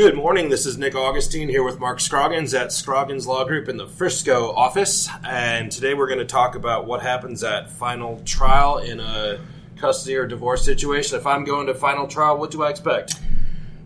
Good 0.00 0.16
morning. 0.16 0.48
This 0.48 0.64
is 0.64 0.78
Nick 0.78 0.94
Augustine 0.94 1.50
here 1.50 1.62
with 1.62 1.78
Mark 1.78 2.00
Scroggins 2.00 2.54
at 2.54 2.72
Scroggins 2.72 3.26
Law 3.26 3.44
Group 3.44 3.68
in 3.68 3.76
the 3.76 3.86
Frisco 3.86 4.50
office. 4.50 5.10
And 5.24 5.70
today 5.70 5.92
we're 5.92 6.06
going 6.06 6.20
to 6.20 6.24
talk 6.24 6.54
about 6.54 6.86
what 6.86 7.02
happens 7.02 7.44
at 7.44 7.68
final 7.68 8.18
trial 8.24 8.78
in 8.78 8.98
a 8.98 9.38
custody 9.76 10.16
or 10.16 10.26
divorce 10.26 10.64
situation. 10.64 11.18
If 11.18 11.26
I'm 11.26 11.44
going 11.44 11.66
to 11.66 11.74
final 11.74 12.06
trial, 12.06 12.38
what 12.38 12.50
do 12.50 12.62
I 12.62 12.70
expect? 12.70 13.20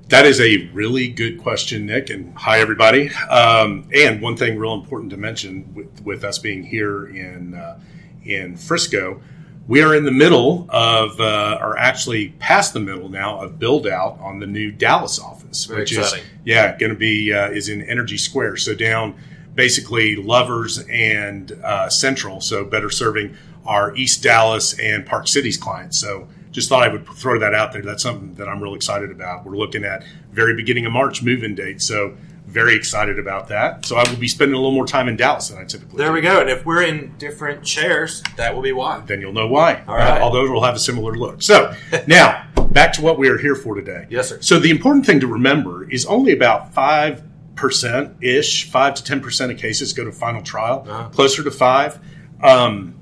That 0.07 0.25
is 0.25 0.41
a 0.41 0.69
really 0.69 1.09
good 1.09 1.43
question, 1.43 1.87
Nick. 1.87 2.11
And 2.11 2.33
hi, 2.39 2.61
everybody. 2.61 3.11
Um, 3.29 3.89
and 3.93 4.23
one 4.23 4.37
thing 4.37 4.57
real 4.57 4.75
important 4.75 5.11
to 5.11 5.17
mention 5.17 5.75
with, 5.75 6.01
with 6.05 6.23
us 6.23 6.39
being 6.39 6.63
here 6.63 7.07
in 7.07 7.55
uh, 7.55 7.81
in 8.25 8.57
Frisco, 8.57 9.21
we 9.67 9.83
are 9.83 9.95
in 9.95 10.05
the 10.05 10.13
middle 10.13 10.67
of, 10.69 11.19
uh, 11.21 11.59
or 11.61 11.79
actually 11.79 12.29
past 12.39 12.75
the 12.75 12.81
middle 12.81 13.09
now 13.09 13.41
of 13.41 13.59
build 13.59 13.87
out 13.87 14.19
on 14.21 14.39
the 14.39 14.47
new 14.47 14.71
Dallas 14.71 15.19
office, 15.19 15.44
Very 15.65 15.81
which 15.81 15.97
exciting. 15.97 16.25
is 16.25 16.31
yeah 16.45 16.77
going 16.79 16.91
to 16.93 16.99
be 16.99 17.33
uh, 17.33 17.51
is 17.51 17.69
in 17.69 17.83
Energy 17.83 18.19
Square, 18.19 18.57
so 18.59 18.75
down 18.75 19.15
basically 19.55 20.17
Lovers 20.17 20.79
and 20.89 21.53
uh, 21.63 21.89
Central, 21.89 22.41
so 22.41 22.65
better 22.65 22.91
serving 22.91 23.37
our 23.65 23.95
East 23.97 24.23
Dallas 24.23 24.79
and 24.79 25.07
Park 25.07 25.29
Cities 25.29 25.57
clients. 25.57 25.99
So 25.99 26.29
just 26.51 26.69
thought 26.69 26.83
I 26.83 26.89
would 26.89 27.07
throw 27.09 27.39
that 27.41 27.55
out 27.55 27.73
there. 27.73 27.83
That's 27.83 28.03
something 28.03 28.35
that 28.35 28.49
I'm 28.49 28.63
real 28.63 28.75
excited 28.75 29.11
about. 29.11 29.45
We're 29.45 29.57
looking 29.57 29.85
at 29.85 30.05
very 30.33 30.55
beginning 30.55 30.87
of 30.87 30.93
March 30.93 31.23
move-in 31.23 31.55
date, 31.55 31.81
so 31.83 32.17
very 32.47 32.77
excited 32.77 33.19
about 33.19 33.49
that. 33.49 33.85
So 33.87 33.97
I 33.97 34.09
will 34.09 34.19
be 34.19 34.29
spending 34.29 34.55
a 34.55 34.59
little 34.59 34.75
more 34.75 34.87
time 34.87 35.09
in 35.09 35.17
Dallas 35.17 35.49
than 35.49 35.59
I 35.59 35.65
typically. 35.65 35.99
There 35.99 36.09
do. 36.09 36.13
we 36.13 36.21
go. 36.21 36.41
And 36.41 36.51
if 36.51 36.65
we're 36.65 36.83
in 36.83 37.15
different 37.19 37.65
chairs, 37.65 38.23
that 38.37 38.55
will 38.55 38.63
be 38.63 38.73
why. 38.73 39.01
then 39.07 39.21
you'll 39.21 39.33
know 39.33 39.49
why. 39.49 39.83
All 39.89 39.97
right. 39.97 40.21
Uh, 40.21 40.23
although 40.25 40.45
it 40.45 40.51
will 40.51 40.63
have 40.63 40.77
a 40.77 40.79
similar 40.79 41.15
look. 41.15 41.43
So 41.43 41.75
now 42.07 42.47
back 42.75 42.93
to 42.95 43.01
what 43.03 43.19
we 43.19 43.29
are 43.29 43.39
here 43.39 43.55
for 43.55 43.75
today. 43.75 44.07
Yes, 44.11 44.29
sir. 44.29 44.39
So 44.43 44.59
the 44.59 44.71
important 44.71 45.07
thing 45.07 45.21
to 45.21 45.27
remember 45.27 45.89
is 45.91 46.05
only 46.05 46.33
about 46.33 46.75
five 46.75 47.23
percent 47.55 48.17
ish, 48.23 48.71
five 48.71 48.95
to 48.97 49.05
ten 49.05 49.21
percent 49.21 49.51
of 49.53 49.57
cases 49.59 49.93
go 49.95 50.05
to 50.05 50.13
final 50.13 50.43
trial, 50.43 50.85
Uh-huh. 50.87 51.09
closer 51.11 51.43
to 51.43 51.51
five. 51.51 51.99
Um, 52.43 52.95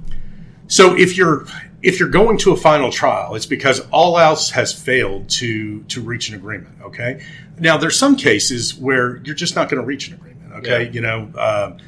so 0.69 0.97
if 0.97 1.17
you're 1.17 1.47
if 1.83 1.99
you're 1.99 2.11
going 2.11 2.39
to 2.39 2.53
a 2.53 2.57
final 2.57 2.93
trial, 2.93 3.35
it's 3.35 3.47
because 3.47 3.81
all 3.91 4.17
else 4.19 4.51
has 4.51 4.73
failed 4.73 5.29
to 5.31 5.83
to 5.85 6.01
reach 6.01 6.29
an 6.29 6.37
agreement. 6.37 6.75
Okay. 6.83 7.25
Now 7.59 7.77
there's 7.77 7.99
some 7.99 8.15
cases 8.17 8.75
where 8.77 9.17
you're 9.25 9.35
just 9.35 9.57
not 9.57 9.69
going 9.69 9.81
to 9.81 9.87
reach 9.87 10.09
an 10.09 10.15
agreement. 10.15 10.53
Okay. 10.59 10.85
Yeah. 10.85 10.91
You 10.91 11.01
know. 11.01 11.31
Um, 11.37 11.79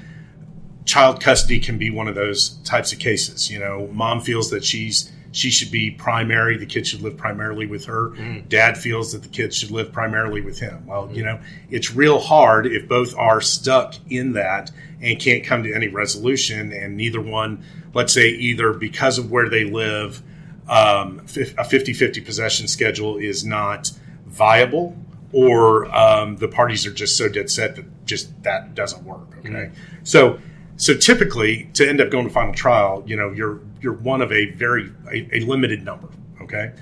child 0.86 1.18
custody 1.18 1.58
can 1.58 1.78
be 1.78 1.88
one 1.90 2.08
of 2.08 2.14
those 2.14 2.58
types 2.62 2.92
of 2.92 2.98
cases. 2.98 3.50
You 3.50 3.58
know, 3.58 3.88
mom 3.92 4.20
feels 4.20 4.50
that 4.50 4.62
she's 4.62 5.10
she 5.34 5.50
should 5.50 5.70
be 5.72 5.90
primary, 5.90 6.56
the 6.56 6.64
kid 6.64 6.86
should 6.86 7.02
live 7.02 7.16
primarily 7.16 7.66
with 7.66 7.86
her. 7.86 8.10
Dad 8.48 8.78
feels 8.78 9.12
that 9.12 9.22
the 9.24 9.28
kid 9.28 9.52
should 9.52 9.72
live 9.72 9.90
primarily 9.92 10.40
with 10.40 10.60
him. 10.60 10.86
Well, 10.86 11.10
you 11.12 11.24
know, 11.24 11.40
it's 11.70 11.92
real 11.92 12.20
hard 12.20 12.66
if 12.66 12.88
both 12.88 13.16
are 13.16 13.40
stuck 13.40 13.94
in 14.08 14.34
that 14.34 14.70
and 15.02 15.18
can't 15.18 15.42
come 15.44 15.64
to 15.64 15.74
any 15.74 15.88
resolution, 15.88 16.72
and 16.72 16.96
neither 16.96 17.20
one, 17.20 17.64
let's 17.94 18.12
say, 18.12 18.28
either 18.28 18.72
because 18.72 19.18
of 19.18 19.30
where 19.32 19.48
they 19.50 19.64
live, 19.64 20.22
um, 20.68 21.20
a 21.58 21.64
50 21.64 21.92
50 21.92 22.20
possession 22.20 22.68
schedule 22.68 23.16
is 23.18 23.44
not 23.44 23.90
viable. 24.26 24.96
Or 25.32 25.92
um, 25.92 26.36
the 26.36 26.46
parties 26.46 26.86
are 26.86 26.92
just 26.92 27.18
so 27.18 27.28
dead 27.28 27.50
set 27.50 27.74
that 27.74 28.06
just 28.06 28.40
that 28.44 28.76
doesn't 28.76 29.02
work. 29.04 29.36
Okay, 29.40 29.72
so 30.04 30.38
so 30.76 30.94
typically, 30.96 31.68
to 31.74 31.88
end 31.88 32.00
up 32.00 32.10
going 32.10 32.26
to 32.26 32.32
final 32.32 32.54
trial, 32.54 33.02
you 33.06 33.16
know, 33.16 33.30
you're 33.30 33.60
you're 33.80 33.92
one 33.92 34.22
of 34.22 34.32
a 34.32 34.50
very 34.52 34.92
a, 35.10 35.36
a 35.36 35.40
limited 35.40 35.84
number. 35.84 36.08
Okay. 36.42 36.72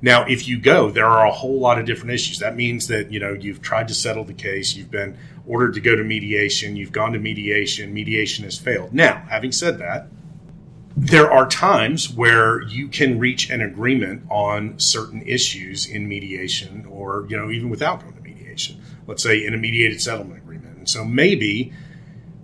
Now, 0.00 0.24
if 0.24 0.48
you 0.48 0.58
go, 0.58 0.90
there 0.90 1.06
are 1.06 1.26
a 1.26 1.30
whole 1.30 1.60
lot 1.60 1.78
of 1.78 1.86
different 1.86 2.12
issues. 2.12 2.40
That 2.40 2.56
means 2.56 2.88
that 2.88 3.12
you 3.12 3.20
know 3.20 3.32
you've 3.32 3.62
tried 3.62 3.88
to 3.88 3.94
settle 3.94 4.24
the 4.24 4.34
case, 4.34 4.74
you've 4.74 4.90
been 4.90 5.16
ordered 5.46 5.74
to 5.74 5.80
go 5.80 5.94
to 5.94 6.04
mediation, 6.04 6.76
you've 6.76 6.92
gone 6.92 7.12
to 7.12 7.18
mediation, 7.18 7.92
mediation 7.92 8.44
has 8.44 8.58
failed. 8.58 8.92
Now, 8.92 9.24
having 9.28 9.52
said 9.52 9.78
that, 9.78 10.08
there 10.96 11.30
are 11.30 11.48
times 11.48 12.12
where 12.12 12.62
you 12.62 12.88
can 12.88 13.18
reach 13.18 13.50
an 13.50 13.60
agreement 13.60 14.24
on 14.30 14.78
certain 14.78 15.22
issues 15.22 15.86
in 15.86 16.08
mediation 16.08 16.86
or 16.86 17.26
you 17.28 17.36
know 17.36 17.50
even 17.50 17.70
without 17.70 18.02
going 18.02 18.14
to 18.14 18.20
mediation 18.20 18.80
let's 19.06 19.22
say 19.22 19.44
in 19.44 19.54
a 19.54 19.56
mediated 19.56 20.00
settlement 20.00 20.42
agreement 20.42 20.76
and 20.76 20.88
so 20.88 21.04
maybe 21.04 21.72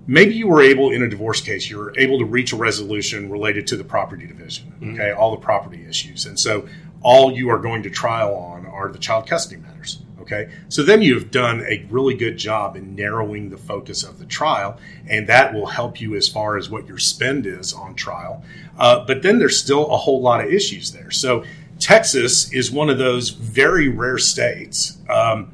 maybe 0.09 0.35
you 0.35 0.49
were 0.49 0.63
able 0.63 0.91
in 0.91 1.03
a 1.03 1.09
divorce 1.09 1.41
case 1.41 1.71
you 1.71 1.79
were 1.79 1.95
able 1.97 2.19
to 2.19 2.25
reach 2.25 2.53
a 2.53 2.57
resolution 2.57 3.31
related 3.31 3.67
to 3.69 3.77
the 3.77 3.85
property 3.85 4.27
division 4.27 4.73
okay? 4.83 5.13
All 5.13 5.31
the 5.31 5.37
property 5.37 5.87
issues. 5.89 6.27
And 6.27 6.41
so 6.41 6.67
all 7.03 7.31
you 7.31 7.51
are 7.51 7.59
going 7.59 7.85
to 7.85 7.91
trial 7.91 8.35
on 8.35 8.67
are 8.67 8.91
the 8.91 8.99
child 8.99 9.29
custody 9.29 9.61
matters 9.61 10.03
okay? 10.23 10.51
So 10.69 10.83
then 10.83 11.03
you've 11.03 11.31
done 11.31 11.61
a 11.61 11.87
really 11.91 12.15
good 12.15 12.39
job 12.39 12.75
in 12.75 12.95
narrowing 12.97 13.51
the 13.51 13.59
focus 13.59 14.03
of 14.03 14.19
the 14.19 14.25
trial 14.25 14.79
and 15.07 15.29
that 15.29 15.55
will 15.55 15.67
help 15.67 16.01
you 16.01 16.17
as 16.17 16.27
far 16.27 16.57
as 16.57 16.69
what 16.69 16.89
your 16.89 16.99
spend 16.99 17.47
is 17.47 17.73
on 17.73 17.95
trial. 17.95 18.43
Uh, 18.79 19.05
but 19.05 19.23
then 19.23 19.39
there's 19.39 19.61
still 19.61 19.87
a 19.91 19.97
whole 19.97 20.21
lot 20.21 20.41
of 20.41 20.51
issues 20.51 20.91
there. 20.91 21.11
So 21.11 21.45
texas 21.79 22.53
is 22.53 22.71
one 22.71 22.89
of 22.89 22.99
those 22.99 23.29
very 23.29 23.89
rare 23.89 24.19
states 24.19 24.99
um, 25.11 25.53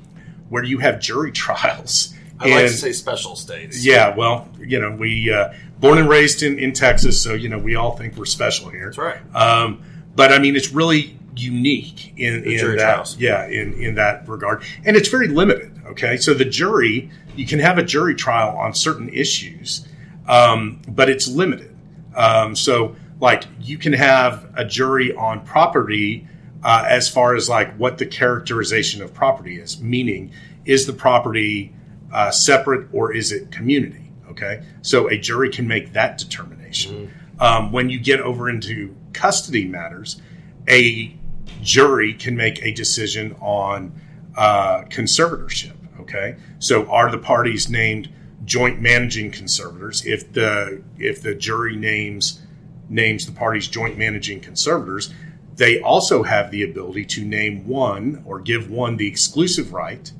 where 0.49 0.63
you 0.63 0.79
have 0.79 1.01
jury 1.01 1.33
trials 1.45 2.15
I 2.45 2.55
like 2.55 2.67
to 2.67 2.77
say 2.77 2.93
special 2.93 3.37
states. 3.37 3.85
yeah, 3.85 4.15
well, 4.15 4.49
you 4.59 4.81
know, 4.81 4.91
we 4.91 5.33
uh, 5.33 5.53
born 5.81 5.99
and 5.99 6.09
raised 6.09 6.43
in, 6.43 6.59
in 6.59 6.73
Texas, 6.73 7.21
so 7.21 7.35
you 7.35 7.49
know 7.49 7.59
we 7.59 7.75
all 7.75 7.97
think 7.97 8.17
we're 8.17 8.25
special 8.25 8.71
here. 8.71 8.87
That's 8.87 8.99
right. 8.99 9.19
Um, 9.35 9.83
but 10.15 10.33
I 10.33 10.39
mean, 10.39 10.57
it's 10.57 10.71
really 10.71 11.19
unique 11.37 12.13
in, 12.17 12.45
in 12.45 12.59
jury 12.59 12.77
that, 12.77 12.95
trials. 12.95 13.19
yeah, 13.19 13.47
in 13.47 13.75
in 13.75 13.95
that 13.97 14.29
regard, 14.29 14.63
and 14.85 14.97
it's 14.97 15.09
very 15.09 15.29
limited. 15.29 15.73
Okay, 15.87 16.17
so 16.17 16.35
the 16.35 16.45
jury, 16.45 17.11
you 17.37 17.47
can 17.47 17.59
have 17.59 17.79
a 17.79 17.83
jury 17.83 18.15
trial 18.15 18.57
on 18.57 18.75
certain 18.75 19.09
issues, 19.09 19.87
um, 20.27 20.81
but 20.89 21.09
it's 21.09 21.29
limited. 21.29 21.77
Um, 22.15 22.55
so, 22.55 22.97
like, 23.21 23.45
you 23.61 23.77
can 23.77 23.93
have 23.93 24.51
a 24.55 24.65
jury 24.65 25.15
on 25.15 25.45
property 25.45 26.29
uh, 26.63 26.85
as 26.89 27.09
far 27.09 27.35
as 27.35 27.49
like 27.49 27.77
what 27.77 27.99
the 27.99 28.07
characterization 28.07 29.03
of 29.03 29.13
property 29.13 29.61
is, 29.61 29.81
meaning 29.81 30.33
is 30.65 30.87
the 30.87 30.93
property 30.93 31.75
uh, 32.13 32.31
separate 32.31 32.89
or 32.93 33.13
is 33.13 33.33
it 33.33 33.51
community? 33.51 34.11
Okay, 34.31 34.63
so 34.83 35.09
a 35.11 35.19
jury 35.19 35.51
can 35.51 35.69
make 35.69 35.93
that 35.93 36.19
determination. 36.19 37.13
Um, 37.39 37.73
when 37.73 37.91
you 37.91 37.99
get 38.01 38.21
over 38.21 38.49
into 38.49 38.95
custody 39.13 39.65
matters, 39.67 40.21
a 40.69 41.17
jury 41.63 42.15
can 42.15 42.37
make 42.37 42.63
a 42.63 42.73
decision 42.73 43.37
on 43.41 43.93
uh, 44.37 44.83
conservatorship. 44.85 45.75
Okay, 46.01 46.37
so 46.59 46.87
are 46.91 47.11
the 47.11 47.19
parties 47.19 47.71
named 47.71 48.09
joint 48.45 48.81
managing 48.81 49.31
conservators? 49.31 50.05
If 50.05 50.33
the 50.33 50.83
if 50.99 51.23
the 51.23 51.35
jury 51.35 51.77
names 51.77 52.41
names 52.89 53.27
the 53.27 53.33
parties 53.33 53.69
joint 53.69 53.97
managing 53.97 54.41
conservators, 54.41 55.13
they 55.57 55.81
also 55.81 56.23
have 56.23 56.51
the 56.51 56.63
ability 56.63 57.05
to 57.05 57.25
name 57.25 57.67
one 57.67 58.23
or 58.27 58.41
give 58.41 58.71
one 58.71 58.97
the 58.97 59.07
exclusive 59.07 59.73
right 59.73 60.13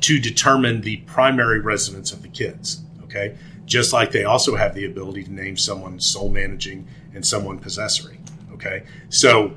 to 0.00 0.18
determine 0.18 0.80
the 0.80 0.98
primary 0.98 1.60
residence 1.60 2.12
of 2.12 2.22
the 2.22 2.28
kids. 2.28 2.82
Okay, 3.04 3.36
just 3.64 3.92
like 3.92 4.12
they 4.12 4.24
also 4.24 4.56
have 4.56 4.74
the 4.74 4.84
ability 4.84 5.24
to 5.24 5.32
name 5.32 5.56
someone 5.56 5.98
sole 6.00 6.28
managing 6.28 6.86
and 7.14 7.26
someone 7.26 7.58
possessory. 7.58 8.18
Okay, 8.52 8.84
so 9.08 9.52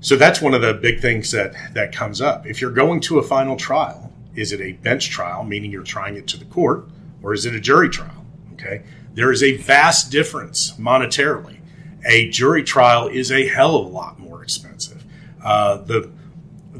so 0.00 0.16
that's 0.16 0.40
one 0.40 0.54
of 0.54 0.62
the 0.62 0.74
big 0.74 1.00
things 1.00 1.30
that 1.30 1.54
that 1.74 1.92
comes 1.92 2.20
up. 2.20 2.46
If 2.46 2.60
you're 2.60 2.70
going 2.70 3.00
to 3.02 3.18
a 3.18 3.22
final 3.22 3.56
trial, 3.56 4.12
is 4.34 4.52
it 4.52 4.60
a 4.60 4.72
bench 4.72 5.10
trial, 5.10 5.44
meaning 5.44 5.70
you're 5.70 5.82
trying 5.82 6.16
it 6.16 6.26
to 6.28 6.36
the 6.36 6.44
court, 6.46 6.88
or 7.22 7.34
is 7.34 7.46
it 7.46 7.54
a 7.54 7.60
jury 7.60 7.88
trial? 7.88 8.24
Okay, 8.54 8.82
there 9.14 9.30
is 9.30 9.42
a 9.42 9.56
vast 9.56 10.10
difference 10.10 10.72
monetarily. 10.72 11.58
A 12.04 12.28
jury 12.30 12.64
trial 12.64 13.06
is 13.08 13.30
a 13.30 13.46
hell 13.46 13.76
of 13.76 13.86
a 13.86 13.88
lot 13.88 14.18
more 14.18 14.42
expensive. 14.42 15.04
Uh, 15.42 15.76
the 15.76 16.10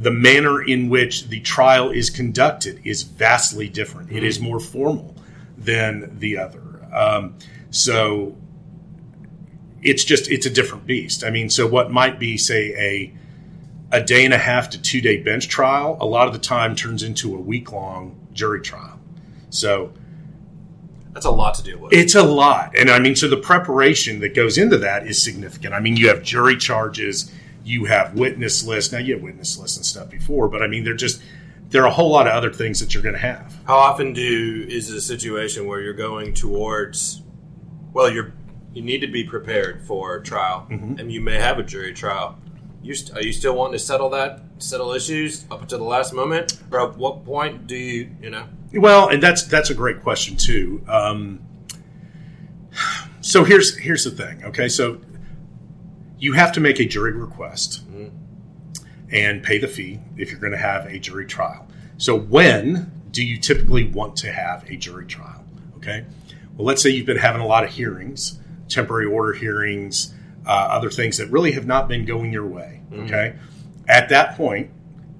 the 0.02 0.10
manner 0.10 0.62
in 0.62 0.88
which 0.88 1.28
the 1.28 1.40
trial 1.40 1.90
is 1.90 2.10
conducted 2.10 2.80
is 2.84 3.02
vastly 3.02 3.68
different. 3.68 4.10
It 4.10 4.24
is 4.24 4.40
more 4.40 4.58
formal 4.60 5.14
than 5.56 6.18
the 6.18 6.38
other. 6.38 6.62
Um, 6.92 7.36
so 7.70 8.36
it's 9.82 10.04
just 10.04 10.30
it's 10.30 10.46
a 10.46 10.50
different 10.50 10.86
beast. 10.86 11.24
I 11.24 11.30
mean, 11.30 11.50
so 11.50 11.66
what 11.66 11.90
might 11.90 12.18
be 12.18 12.36
say 12.36 12.74
a 12.76 13.14
a 13.96 14.02
day 14.02 14.24
and 14.24 14.32
a 14.32 14.38
half 14.38 14.70
to 14.70 14.80
two 14.80 15.00
day 15.00 15.18
bench 15.22 15.48
trial, 15.48 15.96
a 16.00 16.06
lot 16.06 16.26
of 16.26 16.32
the 16.32 16.38
time 16.38 16.74
turns 16.74 17.02
into 17.02 17.34
a 17.34 17.38
week 17.40 17.72
long 17.72 18.18
jury 18.32 18.60
trial. 18.62 18.98
So 19.50 19.92
That's 21.12 21.26
a 21.26 21.30
lot 21.30 21.54
to 21.56 21.62
deal 21.62 21.78
with. 21.78 21.92
it's 21.92 22.14
a 22.14 22.22
lot. 22.22 22.74
And 22.78 22.90
I 22.90 22.98
mean, 22.98 23.14
so 23.16 23.28
the 23.28 23.36
preparation 23.36 24.20
that 24.20 24.34
goes 24.34 24.56
into 24.56 24.78
that 24.78 25.06
is 25.06 25.22
significant. 25.22 25.74
I 25.74 25.80
mean, 25.80 25.96
you 25.96 26.08
have 26.08 26.22
jury 26.22 26.56
charges, 26.56 27.30
you 27.64 27.84
have 27.86 28.14
witness 28.14 28.64
lists. 28.64 28.92
Now, 28.92 28.98
you 28.98 29.14
have 29.14 29.22
witness 29.22 29.58
lists 29.58 29.76
and 29.76 29.86
stuff 29.86 30.10
before, 30.10 30.48
but 30.48 30.62
I 30.62 30.66
mean, 30.66 30.84
they're 30.84 30.94
just, 30.94 31.22
there 31.68 31.82
are 31.82 31.86
a 31.88 31.92
whole 31.92 32.10
lot 32.10 32.26
of 32.26 32.32
other 32.32 32.52
things 32.52 32.80
that 32.80 32.92
you're 32.94 33.02
going 33.02 33.14
to 33.14 33.20
have. 33.20 33.54
How 33.66 33.76
often 33.76 34.12
do 34.12 34.66
is 34.68 34.90
it 34.90 34.96
a 34.96 35.00
situation 35.00 35.66
where 35.66 35.80
you're 35.80 35.92
going 35.94 36.34
towards? 36.34 37.22
Well, 37.92 38.10
you're 38.10 38.32
you 38.74 38.80
need 38.82 39.00
to 39.02 39.06
be 39.06 39.22
prepared 39.24 39.82
for 39.86 40.18
trial, 40.20 40.66
Mm-hmm. 40.70 40.98
and 40.98 41.12
you 41.12 41.20
may 41.20 41.38
have 41.38 41.58
a 41.58 41.62
jury 41.62 41.92
trial. 41.92 42.38
You 42.82 42.94
st- 42.94 43.16
are 43.16 43.22
you 43.22 43.32
still 43.32 43.54
wanting 43.54 43.74
to 43.74 43.78
settle 43.78 44.08
that 44.10 44.40
settle 44.58 44.92
issues 44.92 45.44
up 45.50 45.60
until 45.62 45.78
the 45.78 45.84
last 45.84 46.12
moment, 46.14 46.58
or 46.70 46.80
at 46.80 46.96
what 46.96 47.24
point 47.24 47.66
do 47.66 47.76
you, 47.76 48.10
you 48.22 48.30
know? 48.30 48.46
Well, 48.72 49.08
and 49.08 49.22
that's 49.22 49.42
that's 49.44 49.68
a 49.70 49.74
great 49.74 50.02
question 50.02 50.36
too. 50.38 50.82
Um, 50.88 51.40
so 53.20 53.44
here's 53.44 53.76
here's 53.78 54.04
the 54.04 54.10
thing. 54.10 54.42
Okay, 54.44 54.68
so 54.68 55.00
you 56.22 56.34
have 56.34 56.52
to 56.52 56.60
make 56.60 56.78
a 56.78 56.84
jury 56.84 57.12
request 57.12 57.82
and 59.10 59.42
pay 59.42 59.58
the 59.58 59.66
fee 59.66 59.98
if 60.16 60.30
you're 60.30 60.38
going 60.38 60.52
to 60.52 60.56
have 60.58 60.86
a 60.86 60.96
jury 60.96 61.26
trial. 61.26 61.66
So 61.98 62.16
when 62.16 62.92
do 63.10 63.26
you 63.26 63.38
typically 63.38 63.88
want 63.88 64.14
to 64.18 64.30
have 64.30 64.64
a 64.70 64.76
jury 64.76 65.04
trial? 65.04 65.44
Okay, 65.78 66.04
well, 66.56 66.64
let's 66.64 66.80
say 66.80 66.90
you've 66.90 67.06
been 67.06 67.18
having 67.18 67.42
a 67.42 67.46
lot 67.46 67.64
of 67.64 67.70
hearings, 67.70 68.38
temporary 68.68 69.06
order 69.06 69.32
hearings, 69.32 70.14
uh, 70.46 70.50
other 70.50 70.90
things 70.90 71.18
that 71.18 71.28
really 71.28 71.50
have 71.52 71.66
not 71.66 71.88
been 71.88 72.04
going 72.04 72.32
your 72.32 72.46
way. 72.46 72.82
Okay, 72.92 73.34
at 73.88 74.08
that 74.10 74.36
point, 74.36 74.70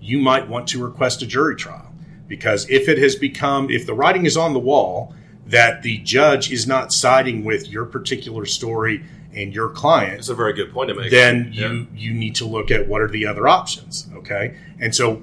you 0.01 0.21
might 0.21 0.49
want 0.49 0.69
to 0.69 0.85
request 0.85 1.21
a 1.23 1.27
jury 1.27 1.57
trial 1.57 1.93
because 2.29 2.71
if 2.71 2.89
it 2.89 2.99
has 2.99 3.17
become, 3.17 3.71
if 3.71 3.87
the 3.87 3.95
writing 3.95 4.25
is 4.25 4.37
on 4.37 4.53
the 4.53 4.61
wall 4.61 5.17
that 5.47 5.83
the 5.83 5.99
judge 5.99 6.53
is 6.53 6.69
not 6.69 6.93
siding 6.93 7.43
with 7.43 7.69
your 7.69 7.85
particular 7.85 8.47
story 8.47 9.05
and 9.34 9.55
your 9.55 9.69
client, 9.70 10.19
It's 10.19 10.29
a 10.29 10.34
very 10.34 10.52
good 10.52 10.73
point 10.73 10.88
to 10.88 10.94
make. 10.94 11.11
then 11.11 11.50
Yeah. 11.52 11.70
you 11.73 11.87
you 11.94 12.12
need 12.12 12.34
to 12.37 12.44
look 12.44 12.70
at 12.70 12.88
what 12.88 13.00
are 13.00 13.08
the 13.08 13.26
other 13.26 13.49
options. 13.49 14.08
Okay, 14.14 14.55
and 14.81 14.94
so 14.94 15.23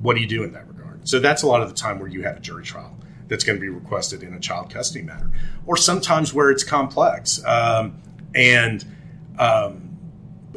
what 0.00 0.14
do 0.14 0.20
you 0.20 0.28
do 0.28 0.42
in 0.44 0.52
that 0.52 0.68
regard? 0.68 1.08
So 1.08 1.18
that's 1.18 1.42
a 1.42 1.46
lot 1.46 1.62
of 1.62 1.68
the 1.68 1.74
time 1.74 1.98
where 1.98 2.08
you 2.08 2.22
have 2.22 2.36
a 2.36 2.40
jury 2.40 2.64
trial 2.64 2.94
that's 3.28 3.44
going 3.44 3.56
to 3.58 3.60
be 3.60 3.68
requested 3.68 4.22
in 4.22 4.32
a 4.34 4.40
child 4.40 4.70
custody 4.72 5.02
matter, 5.04 5.30
or 5.66 5.76
sometimes 5.76 6.32
where 6.32 6.50
it's 6.50 6.64
complex. 6.64 7.42
Um, 7.44 8.00
and 8.34 8.84
um, 9.38 9.96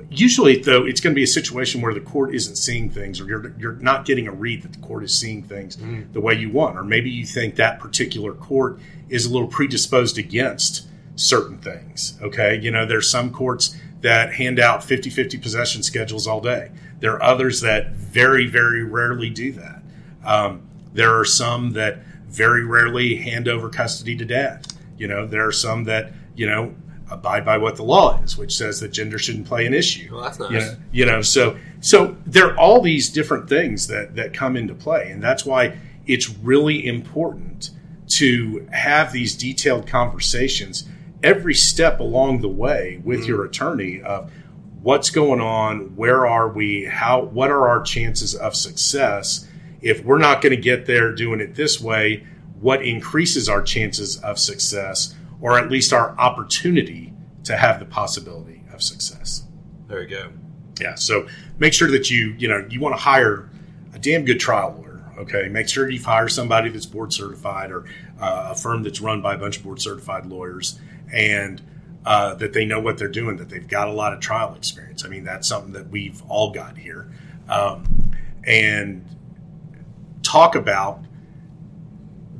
usually, 0.09 0.57
though, 0.57 0.85
it's 0.85 0.99
going 1.01 1.13
to 1.13 1.15
be 1.15 1.23
a 1.23 1.27
situation 1.27 1.81
where 1.81 1.93
the 1.93 1.99
court 1.99 2.33
isn't 2.35 2.55
seeing 2.55 2.89
things, 2.89 3.19
or 3.21 3.25
you're 3.27 3.53
you're 3.57 3.73
not 3.75 4.05
getting 4.05 4.27
a 4.27 4.31
read 4.31 4.63
that 4.63 4.73
the 4.73 4.79
court 4.79 5.03
is 5.03 5.13
seeing 5.17 5.43
things 5.43 5.77
the 6.13 6.21
way 6.21 6.33
you 6.33 6.49
want, 6.49 6.77
or 6.77 6.83
maybe 6.83 7.09
you 7.09 7.25
think 7.25 7.55
that 7.55 7.79
particular 7.79 8.33
court 8.33 8.79
is 9.09 9.25
a 9.25 9.29
little 9.31 9.47
predisposed 9.47 10.17
against 10.17 10.87
certain 11.15 11.57
things. 11.57 12.17
Okay, 12.21 12.59
you 12.59 12.71
know, 12.71 12.85
there's 12.85 13.09
some 13.09 13.31
courts 13.31 13.75
that 14.01 14.33
hand 14.33 14.59
out 14.59 14.81
50-50 14.81 15.41
possession 15.41 15.83
schedules 15.83 16.25
all 16.27 16.41
day. 16.41 16.71
There 16.99 17.13
are 17.13 17.23
others 17.23 17.61
that 17.61 17.91
very, 17.91 18.47
very 18.47 18.83
rarely 18.83 19.29
do 19.29 19.51
that. 19.53 19.81
Um, 20.25 20.61
there 20.93 21.17
are 21.17 21.25
some 21.25 21.71
that 21.71 21.99
very 22.27 22.63
rarely 22.65 23.15
hand 23.15 23.47
over 23.47 23.69
custody 23.69 24.15
to 24.17 24.25
dad. 24.25 24.67
You 24.97 25.07
know, 25.07 25.25
there 25.25 25.45
are 25.45 25.51
some 25.51 25.83
that 25.85 26.11
you 26.35 26.47
know 26.47 26.73
abide 27.09 27.45
by 27.45 27.57
what 27.57 27.75
the 27.75 27.83
law 27.83 28.21
is, 28.21 28.37
which 28.37 28.55
says 28.55 28.79
that 28.79 28.89
gender 28.89 29.19
shouldn't 29.19 29.47
play 29.47 29.65
an 29.65 29.73
issue. 29.73 30.09
Well, 30.11 30.23
that's 30.23 30.39
nice. 30.39 30.51
You 30.51 30.59
know, 30.59 30.75
you 30.91 31.05
know, 31.05 31.21
so 31.21 31.57
so 31.81 32.15
there 32.25 32.51
are 32.51 32.57
all 32.57 32.81
these 32.81 33.09
different 33.09 33.49
things 33.49 33.87
that 33.87 34.15
that 34.15 34.33
come 34.33 34.55
into 34.55 34.73
play, 34.73 35.11
and 35.11 35.21
that's 35.21 35.45
why 35.45 35.77
it's 36.07 36.29
really 36.29 36.85
important 36.85 37.71
to 38.07 38.67
have 38.71 39.11
these 39.11 39.35
detailed 39.35 39.87
conversations 39.87 40.87
every 41.23 41.53
step 41.53 41.99
along 41.99 42.41
the 42.41 42.49
way 42.49 43.01
with 43.03 43.25
your 43.25 43.45
attorney 43.45 44.01
of 44.01 44.31
what's 44.81 45.09
going 45.09 45.41
on, 45.41 45.95
where 45.95 46.25
are 46.25 46.49
we, 46.49 46.85
how 46.85 47.21
what 47.21 47.51
are 47.51 47.67
our 47.67 47.81
chances 47.81 48.33
of 48.35 48.55
success 48.55 49.47
if 49.81 50.03
we're 50.03 50.19
not 50.19 50.41
going 50.41 50.55
to 50.55 50.61
get 50.61 50.85
there 50.85 51.13
doing 51.13 51.39
it 51.39 51.55
this 51.55 51.81
way, 51.81 52.25
what 52.59 52.83
increases 52.85 53.49
our 53.49 53.61
chances 53.61 54.17
of 54.19 54.37
success 54.37 55.15
or 55.39 55.57
at 55.57 55.71
least 55.71 55.91
our 55.91 56.17
opportunity 56.19 57.13
to 57.43 57.57
have 57.57 57.79
the 57.79 57.85
possibility 57.85 58.63
of 58.71 58.83
success. 58.83 59.43
There 59.87 60.03
you 60.03 60.07
go. 60.07 60.31
Yeah. 60.79 60.95
So 60.95 61.27
make 61.57 61.73
sure 61.73 61.89
that 61.91 62.11
you, 62.11 62.35
you 62.37 62.47
know, 62.47 62.65
you 62.69 62.79
want 62.79 62.95
to 62.95 63.01
hire 63.01 63.49
a 63.93 63.99
damn 63.99 64.23
good 64.23 64.39
trial 64.39 64.75
lawyer. 64.77 65.03
Okay. 65.17 65.49
Make 65.49 65.67
sure 65.67 65.89
you 65.89 66.01
hire 66.01 66.29
somebody 66.29 66.69
that's 66.69 66.85
board 66.85 67.11
certified 67.11 67.71
or 67.71 67.85
uh, 68.19 68.49
a 68.51 68.55
firm 68.55 68.83
that's 68.83 69.01
run 69.01 69.21
by 69.21 69.33
a 69.33 69.37
bunch 69.37 69.57
of 69.57 69.63
board 69.63 69.81
certified 69.81 70.27
lawyers 70.27 70.79
and 71.11 71.61
uh, 72.05 72.33
that 72.35 72.53
they 72.53 72.65
know 72.65 72.79
what 72.79 72.97
they're 72.97 73.07
doing, 73.07 73.37
that 73.37 73.49
they've 73.49 73.67
got 73.67 73.87
a 73.87 73.91
lot 73.91 74.13
of 74.13 74.19
trial 74.19 74.55
experience. 74.55 75.05
I 75.05 75.07
mean, 75.07 75.23
that's 75.23 75.47
something 75.47 75.73
that 75.73 75.89
we've 75.89 76.21
all 76.27 76.51
got 76.51 76.77
here. 76.77 77.11
Um, 77.47 78.13
and 78.43 79.05
talk 80.23 80.55
about 80.55 81.03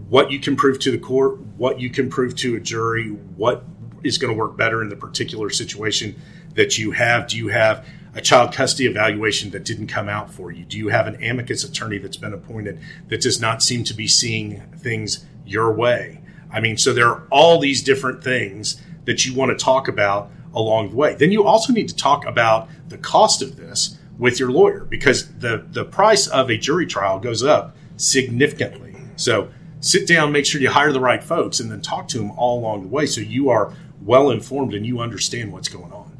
what 0.09 0.31
you 0.31 0.39
can 0.39 0.56
prove 0.56 0.79
to 0.79 0.91
the 0.91 0.97
court, 0.97 1.39
what 1.57 1.79
you 1.79 1.89
can 1.89 2.09
prove 2.09 2.35
to 2.38 2.56
a 2.56 2.59
jury, 2.59 3.09
what 3.09 3.63
is 4.03 4.18
going 4.18 4.33
to 4.33 4.38
work 4.38 4.57
better 4.57 4.81
in 4.81 4.89
the 4.89 4.95
particular 4.95 5.50
situation 5.50 6.19
that 6.56 6.77
you 6.77 6.91
have. 6.91 7.27
Do 7.27 7.38
you 7.38 7.50
have 7.50 7.85
a 8.13 8.21
child 8.21 8.53
custody 8.53 8.89
evaluation 8.89 9.51
that 9.51 9.63
didn't 9.63 9.88
come 9.88 10.09
out 10.09 10.31
for 10.31 10.51
you? 10.51 10.65
Do 10.65 10.77
you 10.77 10.89
have 10.89 11.07
an 11.07 11.23
amicus 11.23 11.63
attorney 11.63 11.97
that's 11.97 12.18
been 12.18 12.33
appointed 12.33 12.79
that 13.07 13.21
does 13.21 13.39
not 13.39 13.62
seem 13.62 13.83
to 13.85 13.94
be 13.94 14.07
seeing 14.07 14.62
things 14.77 15.25
your 15.45 15.71
way? 15.71 16.20
I 16.51 16.59
mean, 16.59 16.77
so 16.77 16.94
there 16.94 17.07
are 17.07 17.27
all 17.31 17.59
these 17.59 17.81
different 17.81 18.24
things 18.24 18.81
that 19.06 19.25
you 19.25 19.33
want 19.33 19.57
to 19.57 19.63
talk 19.63 19.88
about 19.88 20.31
along 20.53 20.89
the 20.89 20.95
way. 20.95 21.15
Then 21.15 21.31
you 21.31 21.45
also 21.45 21.74
need 21.74 21.89
to 21.89 21.95
talk 21.95 22.25
about 22.25 22.69
the 22.89 22.98
cost 22.98 23.42
of 23.42 23.56
this 23.56 23.98
with 24.18 24.39
your 24.39 24.51
lawyer 24.51 24.81
because 24.81 25.33
the, 25.39 25.65
the 25.71 25.86
price 25.86 26.27
of 26.27 26.50
a 26.50 26.57
jury 26.57 26.86
trial 26.86 27.19
goes 27.19 27.44
up 27.44 27.75
significantly. 27.98 28.95
So 29.15 29.50
sit 29.80 30.07
down, 30.07 30.31
make 30.31 30.45
sure 30.45 30.62
you 30.62 30.69
hire 30.69 30.92
the 30.92 31.00
right 31.00 31.24
folks, 31.24 31.59
and 31.59 31.71
then 31.71 31.81
talk 31.81 32.07
to 32.09 32.18
them 32.18 32.31
all 32.31 32.59
along 32.59 32.83
the 32.83 32.88
way 32.89 33.06
so 33.06 33.21
you 33.21 33.50
are 33.50 33.74
well 34.04 34.30
informed 34.31 34.74
and 34.74 34.86
you 34.86 35.00
understand 35.00 35.51
what's 35.51 35.69
going 35.69 35.92
on. 35.92 36.10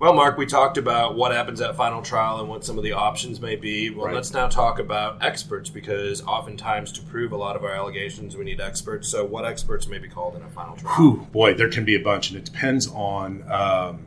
Well, 0.00 0.14
Mark, 0.14 0.38
we 0.38 0.46
talked 0.46 0.78
about 0.78 1.14
what 1.14 1.30
happens 1.30 1.60
at 1.60 1.76
final 1.76 2.00
trial 2.00 2.40
and 2.40 2.48
what 2.48 2.64
some 2.64 2.78
of 2.78 2.84
the 2.84 2.92
options 2.92 3.38
may 3.38 3.54
be. 3.54 3.90
Well, 3.90 4.06
Right. 4.06 4.14
let's 4.14 4.32
now 4.32 4.48
talk 4.48 4.78
about 4.78 5.22
experts 5.22 5.68
because 5.68 6.22
oftentimes 6.24 6.90
to 6.92 7.02
prove 7.02 7.32
a 7.32 7.36
lot 7.36 7.54
of 7.54 7.64
our 7.64 7.72
allegations, 7.74 8.34
we 8.34 8.44
need 8.46 8.62
experts. 8.62 9.08
So, 9.08 9.26
what 9.26 9.44
experts 9.44 9.86
may 9.88 9.98
be 9.98 10.08
called 10.08 10.36
in 10.36 10.42
a 10.42 10.48
final 10.48 10.74
trial? 10.74 10.94
Whew, 10.96 11.26
boy, 11.32 11.52
there 11.52 11.68
can 11.68 11.84
be 11.84 11.94
a 11.96 12.00
bunch, 12.00 12.30
and 12.30 12.38
it 12.38 12.46
depends 12.46 12.88
on 12.88 13.44
um, 13.52 14.00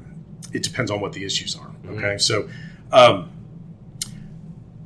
it 0.52 0.64
depends 0.64 0.90
on 0.90 1.00
what 1.00 1.14
the 1.14 1.26
issues 1.26 1.56
are. 1.56 1.70
Okay, 1.88 2.18
so 2.18 2.50
um, 2.92 3.30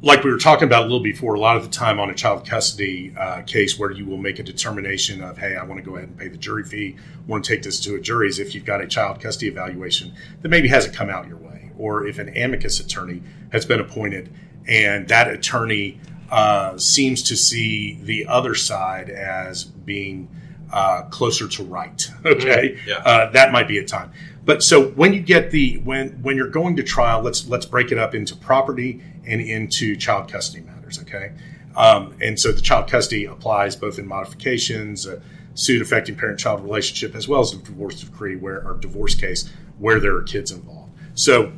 like 0.02 0.24
we 0.24 0.32
were 0.32 0.38
talking 0.38 0.66
about 0.68 0.82
a 0.82 0.86
little 0.86 1.00
before, 1.02 1.34
a 1.34 1.40
lot 1.40 1.58
of 1.58 1.64
the 1.64 1.70
time 1.70 2.00
on 2.00 2.10
a 2.10 2.14
child 2.14 2.48
custody 2.48 3.14
uh, 3.18 3.42
case 3.42 3.80
where 3.80 3.90
you 3.92 4.06
will 4.06 4.18
make 4.18 4.38
a 4.40 4.44
determination 4.44 5.24
of, 5.24 5.38
hey, 5.38 5.56
I 5.56 5.64
want 5.64 5.84
to 5.84 5.90
go 5.90 5.96
ahead 5.98 6.10
and 6.10 6.18
pay 6.18 6.28
the 6.28 6.38
jury 6.38 6.64
fee, 6.64 6.96
want 7.26 7.44
to 7.44 7.52
take 7.56 7.64
this 7.64 7.80
to 7.82 7.96
a 7.96 8.00
jury, 8.00 8.28
is 8.28 8.38
if 8.40 8.54
you've 8.54 8.66
got 8.66 8.80
a 8.82 8.88
child 8.88 9.20
custody 9.20 9.48
evaluation 9.50 10.14
that 10.42 10.50
maybe 10.50 10.68
hasn't 10.68 10.94
come 10.96 11.10
out 11.10 11.28
your 11.28 11.38
way, 11.38 11.72
or 11.78 12.06
if 12.06 12.20
an 12.20 12.30
amicus 12.38 12.80
attorney 12.80 13.24
has 13.52 13.66
been 13.66 13.80
appointed 13.80 14.32
and 14.68 15.08
that 15.08 15.28
attorney 15.30 16.00
uh, 16.30 16.78
seems 16.78 17.24
to 17.24 17.36
see 17.38 17.98
the 18.04 18.28
other 18.28 18.54
side 18.54 19.10
as 19.10 19.64
being 19.64 20.28
uh, 20.71 21.04
closer 21.04 21.48
to 21.48 21.64
right. 21.64 22.10
Okay, 22.26 22.78
Yeah. 22.86 22.95
uh, 22.98 23.31
that 23.31 23.52
might 23.54 23.68
be 23.68 23.78
a 23.78 23.86
time. 23.86 24.12
But 24.44 24.62
so 24.64 24.90
when 24.90 25.14
you 25.14 25.21
get 25.21 25.52
the 25.52 25.78
when 25.80 26.21
when 26.21 26.36
you're 26.38 26.50
going 26.50 26.76
to 26.78 26.83
trial, 26.83 27.21
let's 27.21 27.48
let's 27.48 27.66
break 27.66 27.92
it 27.92 27.98
up 27.98 28.14
into 28.16 28.36
property 28.36 29.02
and 29.28 29.42
into 29.42 29.96
child 29.96 30.31
custody 30.31 30.64
matters. 30.64 31.00
Okay, 31.02 31.34
um, 31.76 32.16
and 32.22 32.40
so 32.40 32.52
the 32.52 32.62
child 32.62 32.90
custody 32.90 33.26
applies 33.26 33.76
both 33.76 34.00
in 34.00 34.07
modifications, 34.07 35.06
a 35.06 35.22
suit 35.54 35.81
affecting 35.81 36.16
parent-child 36.16 36.64
relationship, 36.64 37.16
as 37.16 37.28
well 37.28 37.42
as 37.42 37.54
a 37.54 37.57
divorce 37.57 38.02
decree 38.02 38.36
where 38.36 38.66
or 38.66 38.76
divorce 38.76 39.16
case 39.16 39.52
where 39.80 40.00
there 40.00 40.16
are 40.16 40.24
kids 40.24 40.52
involved. 40.52 40.92
So 41.14 41.52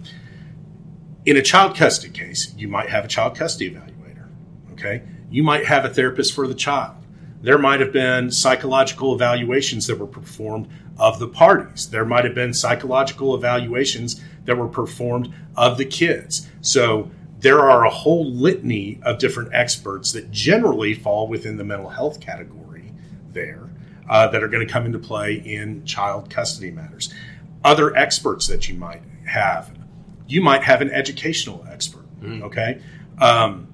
in 1.25 1.37
a 1.37 1.41
child 1.41 1.75
custody 1.75 2.11
case, 2.11 2.53
you 2.57 2.67
might 2.67 2.89
have 2.89 3.05
a 3.05 3.07
child 3.07 3.35
custody 3.35 3.71
evaluator. 3.71 4.27
Okay, 4.73 5.03
you 5.29 5.43
might 5.43 5.65
have 5.65 5.85
a 5.85 5.89
therapist 5.89 6.33
for 6.33 6.47
the 6.47 6.55
child. 6.55 6.95
There 7.41 7.57
might 7.57 7.79
have 7.79 7.93
been 7.93 8.31
psychological 8.31 9.13
evaluations 9.13 9.87
that 9.87 9.97
were 9.97 10.07
performed 10.07 10.67
of 10.97 11.19
the 11.19 11.27
parties. 11.27 11.89
There 11.89 12.03
might 12.05 12.25
have 12.25 12.35
been 12.35 12.53
psychological 12.53 13.33
evaluations 13.35 14.21
that 14.45 14.57
were 14.57 14.67
performed 14.67 15.33
of 15.55 15.77
the 15.77 15.85
kids. 15.85 16.47
So 16.61 17.11
there 17.39 17.59
are 17.59 17.85
a 17.85 17.89
whole 17.89 18.25
litany 18.25 18.99
of 19.03 19.17
different 19.17 19.53
experts 19.53 20.11
that 20.11 20.29
generally 20.29 20.93
fall 20.93 21.27
within 21.27 21.57
the 21.57 21.63
mental 21.63 21.89
health 21.89 22.19
category 22.19 22.91
there 23.31 23.69
uh, 24.09 24.27
that 24.27 24.43
are 24.43 24.47
going 24.47 24.65
to 24.65 24.71
come 24.71 24.85
into 24.85 24.99
play 24.99 25.35
in 25.35 25.85
child 25.85 26.29
custody 26.29 26.71
matters. 26.71 27.13
Other 27.63 27.95
experts 27.95 28.47
that 28.47 28.67
you 28.67 28.75
might 28.75 29.01
have, 29.25 29.71
you 30.27 30.41
might 30.41 30.63
have 30.63 30.81
an 30.81 30.91
educational 30.91 31.65
expert. 31.69 32.05
Okay. 32.43 32.81
Um, 33.19 33.67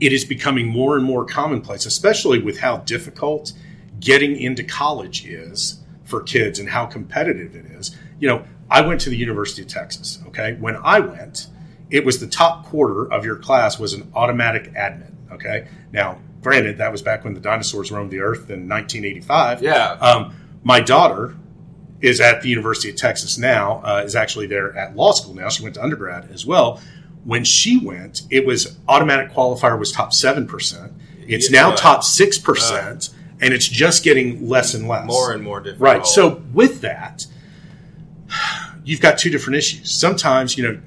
it 0.00 0.12
is 0.12 0.24
becoming 0.24 0.66
more 0.66 0.96
and 0.96 1.04
more 1.04 1.24
commonplace, 1.24 1.86
especially 1.86 2.38
with 2.38 2.58
how 2.58 2.78
difficult 2.78 3.52
getting 4.00 4.36
into 4.36 4.64
college 4.64 5.26
is 5.26 5.80
for 6.04 6.20
kids 6.22 6.58
and 6.58 6.68
how 6.68 6.86
competitive 6.86 7.54
it 7.54 7.66
is. 7.66 7.96
You 8.18 8.28
know, 8.28 8.44
I 8.70 8.80
went 8.80 9.00
to 9.02 9.10
the 9.10 9.16
University 9.16 9.62
of 9.62 9.68
Texas. 9.68 10.18
Okay, 10.28 10.54
when 10.54 10.76
I 10.76 11.00
went, 11.00 11.48
it 11.94 12.04
was 12.04 12.18
the 12.18 12.26
top 12.26 12.66
quarter 12.66 13.10
of 13.12 13.24
your 13.24 13.36
class 13.36 13.78
was 13.78 13.92
an 13.92 14.10
automatic 14.16 14.72
admit. 14.74 15.12
Okay, 15.30 15.68
now 15.92 16.18
granted 16.42 16.78
that 16.78 16.90
was 16.90 17.02
back 17.02 17.22
when 17.24 17.34
the 17.34 17.40
dinosaurs 17.40 17.92
roamed 17.92 18.10
the 18.10 18.18
earth 18.18 18.50
in 18.50 18.68
1985. 18.68 19.62
Yeah. 19.62 19.92
Um, 20.00 20.34
my 20.64 20.80
daughter 20.80 21.36
is 22.00 22.20
at 22.20 22.42
the 22.42 22.48
University 22.48 22.90
of 22.90 22.96
Texas 22.96 23.38
now, 23.38 23.80
uh, 23.84 24.02
is 24.04 24.16
actually 24.16 24.48
there 24.48 24.76
at 24.76 24.96
law 24.96 25.12
school 25.12 25.34
now. 25.34 25.48
She 25.48 25.62
went 25.62 25.76
to 25.76 25.82
undergrad 25.82 26.30
as 26.32 26.44
well. 26.44 26.80
When 27.22 27.44
she 27.44 27.78
went, 27.78 28.22
it 28.28 28.44
was 28.44 28.76
automatic 28.88 29.30
qualifier 29.30 29.78
was 29.78 29.92
top 29.92 30.10
7%. 30.10 30.92
It's 31.26 31.50
Yeah, 31.50 31.62
now 31.62 31.74
top 31.76 32.02
6%, 32.02 33.14
and 33.40 33.54
it's 33.54 33.68
just 33.68 34.02
getting 34.02 34.48
less 34.48 34.74
and 34.74 34.88
less. 34.88 35.06
More 35.06 35.32
and 35.32 35.42
more 35.44 35.60
difficult. 35.60 35.80
Right. 35.80 36.06
So 36.06 36.42
with 36.52 36.80
that, 36.80 37.24
you've 38.84 39.00
got 39.00 39.16
two 39.16 39.30
different 39.30 39.56
issues. 39.56 39.90
Sometimes, 39.90 40.58
you 40.58 40.64
know, 40.64 40.80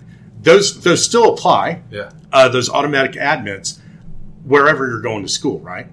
those 0.47 0.79
those 0.81 1.03
still 1.03 1.33
apply, 1.33 1.81
yeah, 1.91 2.11
uh, 2.31 2.47
those 2.49 2.69
automatic 2.69 3.17
admits, 3.17 3.79
wherever 4.43 4.87
you're 4.87 5.01
going 5.01 5.23
to 5.23 5.29
school, 5.29 5.59
right? 5.59 5.87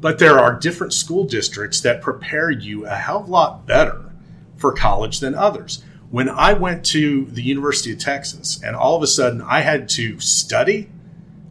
But 0.00 0.18
there 0.18 0.38
are 0.38 0.58
different 0.58 0.92
school 0.92 1.24
districts 1.24 1.80
that 1.80 2.00
prepare 2.00 2.50
you 2.50 2.86
a 2.86 2.94
hell 2.94 3.20
of 3.20 3.28
a 3.28 3.30
lot 3.30 3.66
better 3.66 4.12
for 4.56 4.72
college 4.72 5.20
than 5.20 5.34
others. 5.34 5.82
When 6.10 6.28
I 6.28 6.52
went 6.52 6.86
to 6.86 7.24
the 7.24 7.42
University 7.42 7.92
of 7.92 7.98
Texas 7.98 8.62
and 8.62 8.76
all 8.76 8.96
of 8.96 9.02
a 9.02 9.08
sudden 9.08 9.42
I 9.42 9.60
had 9.60 9.88
to 9.90 10.20
study, 10.20 10.88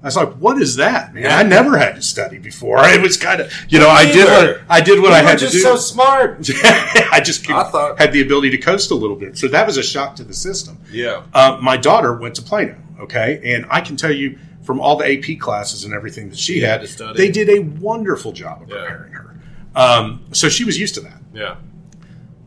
I 0.06 0.08
was 0.08 0.16
like, 0.16 0.34
"What 0.34 0.62
is 0.62 0.76
that, 0.76 1.14
man? 1.16 1.32
I 1.32 1.42
never 1.44 1.78
had 1.78 1.96
to 1.96 2.02
study 2.02 2.38
before." 2.38 2.78
It 2.84 3.02
was 3.02 3.18
kind 3.18 3.42
of, 3.42 3.52
you 3.70 3.80
know, 3.80 3.90
I 3.90 4.06
did 4.06 4.26
what 4.28 4.62
I 4.70 4.80
did 4.82 5.02
what 5.02 5.10
You 5.10 5.16
I 5.16 5.22
had 5.24 5.40
to 5.40 5.46
do. 5.48 5.52
just 5.52 5.64
so 5.64 5.76
smart. 5.76 6.38
I 7.12 7.20
just 7.24 7.50
I 7.50 7.64
thought- 7.72 7.98
had 7.98 8.14
the 8.14 8.22
ability 8.22 8.52
to 8.52 8.58
coast 8.60 8.92
a 8.92 8.96
little 8.96 9.16
bit, 9.16 9.38
so 9.38 9.48
that 9.48 9.66
was 9.66 9.78
a 9.78 9.84
shock 9.84 10.16
to 10.18 10.24
the 10.24 10.34
system. 10.34 10.78
Yeah. 10.92 11.24
Uh, 11.34 11.58
my 11.62 11.76
daughter 11.76 12.14
went 12.16 12.36
to 12.36 12.42
Plano, 12.44 12.76
okay, 13.00 13.42
and 13.44 13.66
I 13.72 13.82
can 13.82 13.96
tell 13.98 14.12
you 14.14 14.38
from 14.64 14.80
all 14.80 14.96
the 14.96 15.06
AP 15.12 15.40
classes 15.40 15.84
and 15.86 15.94
everything 15.94 16.30
that 16.30 16.38
she 16.40 16.56
You 16.56 16.62
had 16.66 16.82
had, 16.82 16.82
to 16.82 16.88
study. 16.88 17.18
they 17.18 17.32
did 17.32 17.50
a 17.50 17.60
wonderful 17.80 18.32
job 18.32 18.62
of 18.62 18.70
Yeah. 18.70 18.76
preparing 18.82 19.14
her. 19.14 19.36
Um, 19.76 20.26
so 20.34 20.50
she 20.50 20.64
was 20.64 20.78
used 20.80 20.94
to 20.96 21.02
that. 21.02 21.20
Yeah. 21.34 21.56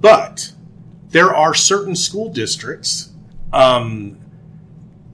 But 0.01 0.53
there 1.11 1.35
are 1.35 1.55
certain 1.55 1.97
school 1.97 2.29
districts 2.33 3.11
um, 3.53 4.19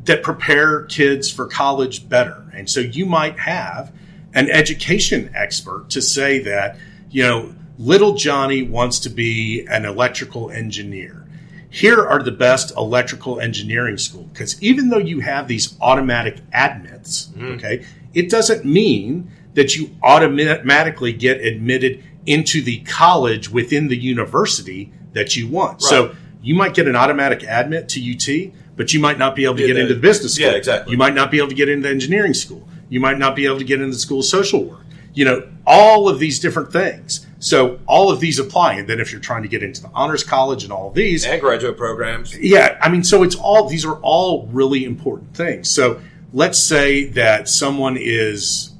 that 0.05 0.23
prepare 0.23 0.85
kids 0.85 1.31
for 1.31 1.47
college 1.47 2.09
better. 2.09 2.45
And 2.55 2.69
so 2.69 2.81
you 2.81 3.07
might 3.07 3.39
have 3.39 3.93
an 4.35 4.51
education 4.51 5.31
expert 5.35 5.91
to 5.91 6.03
say 6.03 6.41
that, 6.41 6.77
you 7.11 7.23
know, 7.23 7.55
little 7.79 8.15
Johnny 8.15 8.63
wants 8.63 8.99
to 9.01 9.11
be 9.11 9.67
an 9.69 9.85
electrical 9.85 10.51
engineer. 10.51 11.27
Here 11.71 12.01
are 12.07 12.23
the 12.23 12.33
best 12.33 12.77
electrical 12.77 13.41
engineering 13.41 13.99
school 13.99 14.25
because 14.25 14.63
even 14.63 14.91
though 14.91 14.99
you 14.99 15.21
have 15.21 15.49
these 15.49 15.77
automatic 15.81 16.39
admits, 16.53 17.27
mm. 17.29 17.57
okay, 17.57 17.85
it 18.13 18.31
doesn't 18.31 18.65
mean 18.65 19.31
that 19.55 19.75
you 19.77 19.91
automatically 20.03 21.13
get 21.13 21.41
admitted 21.41 22.03
into 22.27 22.63
the 22.63 22.81
college 22.81 23.51
within 23.51 23.89
the 23.89 23.97
university 23.97 24.93
that 25.13 25.37
you 25.37 25.49
want. 25.49 25.83
So 25.83 26.15
you 26.43 26.55
might 26.55 26.75
get 26.75 26.87
an 26.87 26.97
automatic 26.97 27.43
admit 27.43 27.89
to 27.91 28.01
UT, 28.01 28.53
but 28.77 28.93
you 28.93 29.01
might 29.01 29.19
not 29.19 29.35
be 29.37 29.45
able 29.45 29.55
to 29.57 29.61
Yeah, 29.63 29.69
get 29.69 29.75
the- 29.75 29.81
into 29.83 29.95
the 29.95 30.01
business 30.01 30.35
school. 30.35 30.47
yeah, 30.47 30.53
exactly. 30.53 30.93
You 30.93 30.99
might 30.99 31.15
not 31.15 31.31
be 31.31 31.39
able 31.39 31.49
to 31.49 31.55
get 31.55 31.69
into 31.69 31.89
engineering 31.89 32.35
school. 32.35 32.67
You 32.89 33.01
might 33.01 33.19
not 33.19 33.35
be 33.37 33.47
able 33.47 33.59
to 33.59 33.65
get 33.65 33.81
into 33.81 33.93
the 33.95 33.99
school 34.01 34.21
of 34.21 34.25
social 34.27 34.65
work. 34.65 34.81
You 35.15 35.25
know, 35.25 35.45
all 35.67 36.09
of 36.09 36.19
these 36.19 36.41
different 36.41 36.73
things. 36.73 37.25
So 37.39 37.79
all 37.87 38.11
of 38.11 38.19
these 38.21 38.39
apply. 38.39 38.75
And 38.75 38.89
then 38.89 38.99
if 39.01 39.13
you're 39.13 39.21
trying 39.21 39.43
to 39.43 39.49
get 39.49 39.63
into 39.63 39.81
the 39.83 39.91
honors 39.95 40.25
college 40.25 40.65
and 40.65 40.73
all 40.73 40.89
of 40.89 40.95
these, 40.95 41.25
And 41.25 41.41
graduate 41.41 41.77
programs. 41.77 42.37
yeah, 42.37 42.77
I 42.83 42.89
mean, 42.89 43.05
so 43.05 43.23
it's 43.23 43.37
all 43.37 43.69
these 43.69 43.85
are 43.85 43.97
all 44.03 44.49
really 44.53 44.85
important 44.85 45.37
things. 45.37 45.71
So 45.71 46.01
let's 46.33 46.59
say 46.59 47.05
that 47.11 47.49
someone 47.49 47.97
is, 47.97 48.71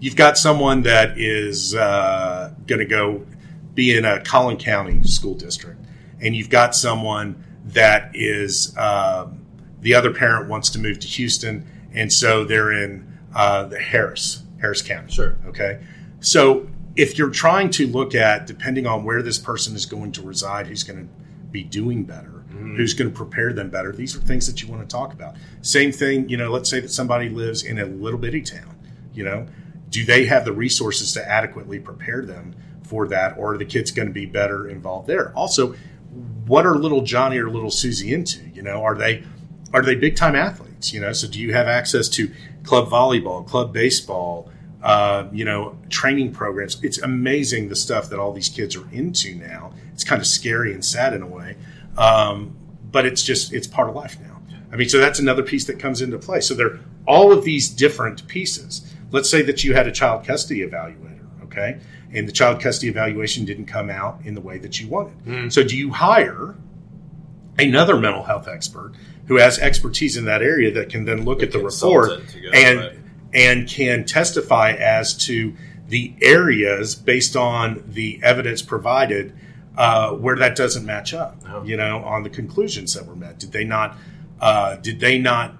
you've 0.00 0.16
got 0.16 0.38
someone 0.38 0.82
that 0.82 1.18
is 1.18 1.74
uh, 1.74 2.52
going 2.66 2.78
to 2.78 2.84
go 2.86 3.26
be 3.74 3.96
in 3.96 4.04
a 4.04 4.20
Collin 4.20 4.56
County 4.56 5.02
school 5.04 5.34
district, 5.34 5.80
and 6.20 6.34
you've 6.34 6.50
got 6.50 6.74
someone 6.74 7.44
that 7.68 8.10
is 8.14 8.76
um, 8.76 9.44
the 9.80 9.94
other 9.94 10.12
parent 10.12 10.48
wants 10.48 10.70
to 10.70 10.78
move 10.78 10.98
to 11.00 11.06
Houston, 11.06 11.66
and 11.92 12.12
so 12.12 12.44
they're 12.44 12.72
in 12.72 13.18
uh, 13.34 13.64
the 13.64 13.78
Harris 13.78 14.42
Harris 14.60 14.82
County. 14.82 15.12
Sure. 15.12 15.36
Okay. 15.46 15.80
So 16.20 16.68
if 16.96 17.16
you're 17.16 17.30
trying 17.30 17.70
to 17.70 17.86
look 17.86 18.14
at, 18.14 18.46
depending 18.46 18.86
on 18.86 19.04
where 19.04 19.22
this 19.22 19.38
person 19.38 19.76
is 19.76 19.86
going 19.86 20.12
to 20.12 20.22
reside, 20.22 20.66
who's 20.66 20.82
going 20.82 20.98
to 20.98 21.08
be 21.50 21.62
doing 21.62 22.02
better, 22.04 22.44
who's 22.50 22.92
going 22.92 23.08
to 23.08 23.16
prepare 23.16 23.52
them 23.52 23.70
better, 23.70 23.92
these 23.92 24.16
are 24.16 24.20
things 24.20 24.46
that 24.48 24.60
you 24.60 24.68
want 24.68 24.82
to 24.82 24.88
talk 24.88 25.12
about. 25.12 25.36
Same 25.62 25.92
thing, 25.92 26.28
you 26.28 26.36
know, 26.36 26.50
let's 26.50 26.68
say 26.68 26.80
that 26.80 26.90
somebody 26.90 27.28
lives 27.28 27.62
in 27.62 27.78
a 27.78 27.84
little 27.86 28.18
bitty 28.18 28.42
town, 28.42 28.76
you 29.14 29.24
know, 29.24 29.46
do 29.90 30.04
they 30.04 30.26
have 30.26 30.44
the 30.44 30.52
resources 30.52 31.12
to 31.12 31.26
adequately 31.26 31.78
prepare 31.78 32.24
them 32.24 32.54
for 32.82 33.06
that, 33.08 33.38
or 33.38 33.54
are 33.54 33.58
the 33.58 33.64
kids 33.64 33.92
going 33.92 34.08
to 34.08 34.14
be 34.14 34.26
better 34.26 34.68
involved 34.68 35.06
there? 35.06 35.32
Also, 35.34 35.76
what 36.48 36.66
are 36.66 36.76
little 36.76 37.02
Johnny 37.02 37.38
or 37.38 37.50
little 37.50 37.70
Susie 37.70 38.12
into? 38.12 38.40
You 38.54 38.62
know, 38.62 38.82
are 38.82 38.94
they 38.94 39.22
are 39.72 39.82
they 39.82 39.94
big 39.94 40.16
time 40.16 40.34
athletes? 40.34 40.92
You 40.92 41.00
know, 41.00 41.12
so 41.12 41.28
do 41.28 41.38
you 41.40 41.52
have 41.52 41.66
access 41.66 42.08
to 42.10 42.30
club 42.64 42.88
volleyball, 42.88 43.46
club 43.46 43.72
baseball, 43.72 44.50
uh, 44.82 45.28
you 45.32 45.44
know, 45.44 45.78
training 45.90 46.32
programs? 46.32 46.82
It's 46.82 46.98
amazing 46.98 47.68
the 47.68 47.76
stuff 47.76 48.08
that 48.10 48.18
all 48.18 48.32
these 48.32 48.48
kids 48.48 48.74
are 48.76 48.88
into 48.90 49.34
now. 49.34 49.72
It's 49.92 50.04
kind 50.04 50.20
of 50.20 50.26
scary 50.26 50.72
and 50.72 50.84
sad 50.84 51.12
in 51.12 51.22
a 51.22 51.26
way, 51.26 51.56
um, 51.96 52.56
but 52.90 53.04
it's 53.06 53.22
just 53.22 53.52
it's 53.52 53.66
part 53.66 53.88
of 53.88 53.94
life 53.94 54.18
now. 54.20 54.40
I 54.72 54.76
mean, 54.76 54.88
so 54.88 54.98
that's 54.98 55.18
another 55.18 55.42
piece 55.42 55.64
that 55.66 55.78
comes 55.78 56.02
into 56.02 56.18
play. 56.18 56.40
So 56.40 56.54
there 56.54 56.66
are 56.66 56.80
all 57.06 57.32
of 57.32 57.44
these 57.44 57.68
different 57.68 58.26
pieces. 58.28 58.94
Let's 59.10 59.30
say 59.30 59.40
that 59.42 59.64
you 59.64 59.74
had 59.74 59.86
a 59.86 59.92
child 59.92 60.26
custody 60.26 60.60
evaluator, 60.60 61.17
okay, 61.58 61.80
and 62.12 62.26
the 62.26 62.32
child 62.32 62.60
custody 62.60 62.88
evaluation 62.88 63.44
didn't 63.44 63.66
come 63.66 63.90
out 63.90 64.20
in 64.24 64.34
the 64.34 64.40
way 64.40 64.58
that 64.58 64.80
you 64.80 64.88
wanted. 64.88 65.52
So 65.52 65.62
do 65.62 65.76
you 65.76 65.92
hire 65.92 66.54
another 67.58 67.98
mental 67.98 68.22
health 68.22 68.48
expert 68.48 68.94
who 69.26 69.36
has 69.36 69.58
expertise 69.58 70.16
in 70.16 70.24
that 70.24 70.42
area 70.42 70.70
that 70.72 70.88
can 70.88 71.04
then 71.04 71.24
look 71.24 71.42
at 71.42 71.52
the 71.52 71.58
report 71.58 72.10
and 72.54 72.78
right. 72.78 72.98
and 73.34 73.68
can 73.68 74.04
testify 74.04 74.72
as 74.72 75.14
to 75.26 75.54
the 75.88 76.14
areas 76.20 76.94
based 76.94 77.36
on 77.36 77.82
the 77.86 78.20
evidence 78.22 78.62
provided 78.62 79.34
uh, 79.76 80.12
where 80.12 80.36
that 80.36 80.56
doesn't 80.56 80.84
match 80.84 81.14
up. 81.14 81.36
Oh. 81.48 81.62
You 81.62 81.76
know, 81.76 82.04
on 82.04 82.22
the 82.22 82.30
conclusions 82.30 82.94
that 82.94 83.06
were 83.06 83.16
met, 83.16 83.38
did 83.38 83.52
they 83.52 83.64
not 83.64 83.96
uh, 84.40 84.76
did 84.76 85.00
they 85.00 85.18
not 85.18 85.54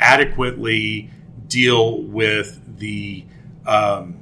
adequately 0.00 1.10
deal 1.48 2.02
with 2.02 2.78
the 2.78 3.24
um, 3.66 4.20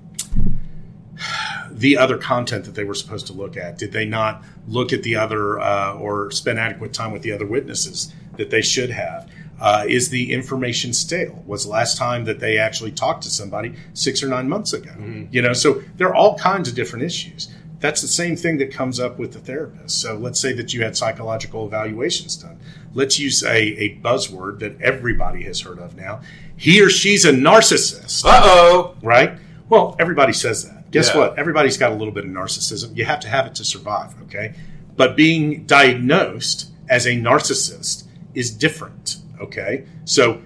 the 1.71 1.97
other 1.97 2.17
content 2.19 2.65
that 2.65 2.75
they 2.75 2.85
were 2.85 2.95
supposed 2.95 3.27
to 3.29 3.33
look 3.33 3.57
at? 3.57 3.79
Did 3.79 3.93
they 3.93 4.05
not 4.05 4.43
look 4.69 4.93
at 4.93 5.03
the 5.03 5.17
other 5.17 5.59
uh, 5.61 5.95
or 5.95 6.31
spend 6.31 6.59
adequate 6.59 6.93
time 6.93 7.13
with 7.13 7.23
the 7.23 7.33
other 7.33 7.47
witnesses 7.47 8.13
that 8.37 8.51
they 8.51 8.63
should 8.63 8.91
have? 8.91 9.31
Uh, 9.59 9.85
is 9.89 10.11
the 10.11 10.33
information 10.35 10.93
stale? 10.93 11.43
Was 11.47 11.65
the 11.65 11.71
last 11.71 11.97
time 11.97 12.25
that 12.27 12.41
they 12.41 12.59
actually 12.59 12.93
talked 12.93 13.23
to 13.23 13.31
somebody 13.31 13.75
six 13.95 14.23
or 14.23 14.29
nine 14.29 14.49
months 14.49 14.75
ago? 14.75 14.91
You 15.31 15.41
know, 15.41 15.55
so 15.55 15.83
there 15.97 16.09
are 16.09 16.15
all 16.15 16.37
kinds 16.39 16.69
of 16.69 16.75
different 16.75 17.05
issues. 17.07 17.49
That's 17.81 18.03
the 18.03 18.09
same 18.09 18.37
thing 18.37 18.59
that 18.59 18.71
comes 18.73 19.01
up 19.01 19.19
with 19.19 19.33
the 19.33 19.39
therapist. 19.39 20.01
So 20.01 20.15
let's 20.17 20.41
say 20.41 20.53
that 20.55 20.75
you 20.75 20.83
had 20.83 20.97
psychological 20.97 21.67
evaluations 21.67 22.37
done. 22.37 22.59
Let's 22.95 23.19
use 23.19 23.43
a, 23.43 23.57
a 23.57 23.97
buzzword 23.97 24.59
that 24.61 24.81
everybody 24.81 25.45
has 25.45 25.61
heard 25.61 25.79
of 25.79 25.97
now. 25.97 26.21
He 26.57 26.83
or 26.83 26.89
she's 26.91 27.25
a 27.25 27.33
narcissist 27.33 28.25
Uh 28.27 28.41
oh. 28.45 28.97
right? 29.03 29.39
Well, 29.69 29.97
everybody 29.99 30.33
says 30.33 30.65
that. 30.65 30.76
Guess 30.91 31.11
Yeah. 31.15 31.19
what? 31.21 31.39
Everybody's 31.39 31.77
got 31.77 31.93
a 31.93 31.95
little 31.95 32.15
bit 32.15 32.25
of 32.25 32.31
narcissism. 32.31 32.97
You 32.97 33.05
have 33.05 33.21
to 33.21 33.29
have 33.29 33.47
it 33.47 33.55
to 33.57 33.65
survive, 33.65 34.15
okay? 34.23 34.55
But 34.97 35.17
being 35.17 35.65
diagnosed 35.65 36.71
as 36.89 37.07
a 37.07 37.11
narcissist 37.17 38.05
is 38.35 38.51
different, 38.51 39.17
okay? 39.41 39.85
So 40.05 40.41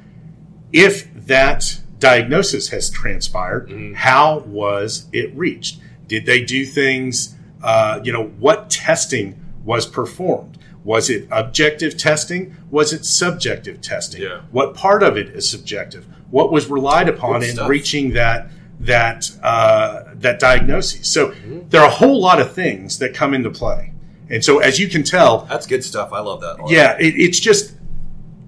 if 0.72 1.08
that 1.26 1.80
diagnosis 1.98 2.68
has 2.68 2.88
transpired, 2.90 3.70
how 3.96 4.40
was 4.40 5.06
it 5.12 5.34
reached? 5.36 5.78
Did 6.08 6.26
they 6.26 6.42
do 6.42 6.64
things, 6.64 7.34
uh, 7.62 8.00
you 8.02 8.12
know, 8.12 8.24
what 8.38 8.70
testing 8.70 9.38
was 9.64 9.86
performed? 9.86 10.58
Was 10.82 11.10
it 11.10 11.28
objective 11.30 11.98
testing? 11.98 12.56
Was 12.70 12.92
it 12.94 13.04
subjective 13.04 13.80
testing? 13.82 14.22
Yeah. 14.22 14.40
What 14.50 14.74
part 14.74 15.02
of 15.02 15.18
it 15.18 15.28
is 15.28 15.46
subjective? 15.48 16.06
What 16.30 16.50
was 16.50 16.68
relied 16.68 17.08
upon 17.08 17.40
Good 17.40 17.50
in 17.50 17.54
stuff. 17.56 17.68
reaching 17.68 18.14
that 18.14 18.50
that 18.80 19.30
uh, 19.42 20.04
that 20.14 20.40
diagnosis? 20.40 21.08
So 21.12 21.34
there 21.68 21.80
are 21.80 21.86
a 21.88 21.90
whole 21.92 22.20
lot 22.20 22.40
of 22.40 22.52
things 22.52 22.98
that 22.98 23.14
come 23.14 23.34
into 23.34 23.50
play, 23.50 23.92
and 24.28 24.44
so 24.44 24.58
as 24.58 24.78
you 24.78 24.88
can 24.88 25.02
tell, 25.02 25.42
That's 25.48 25.66
good 25.66 25.84
stuff. 25.84 26.12
I 26.12 26.20
love 26.20 26.40
that. 26.40 26.56
yeah, 26.68 26.96
it, 26.98 27.14
it's 27.16 27.40
just 27.40 27.74